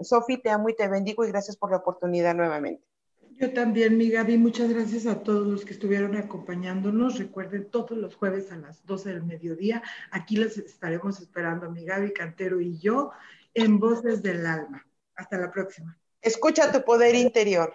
[0.00, 2.95] Sofi, te amo y te bendigo y gracias por la oportunidad nuevamente.
[3.38, 7.18] Yo también, mi Gaby, muchas gracias a todos los que estuvieron acompañándonos.
[7.18, 12.14] Recuerden, todos los jueves a las 12 del mediodía, aquí les estaremos esperando, mi Gaby
[12.14, 13.10] Cantero y yo,
[13.52, 14.86] en Voces del Alma.
[15.14, 15.98] Hasta la próxima.
[16.22, 17.74] Escucha tu poder interior.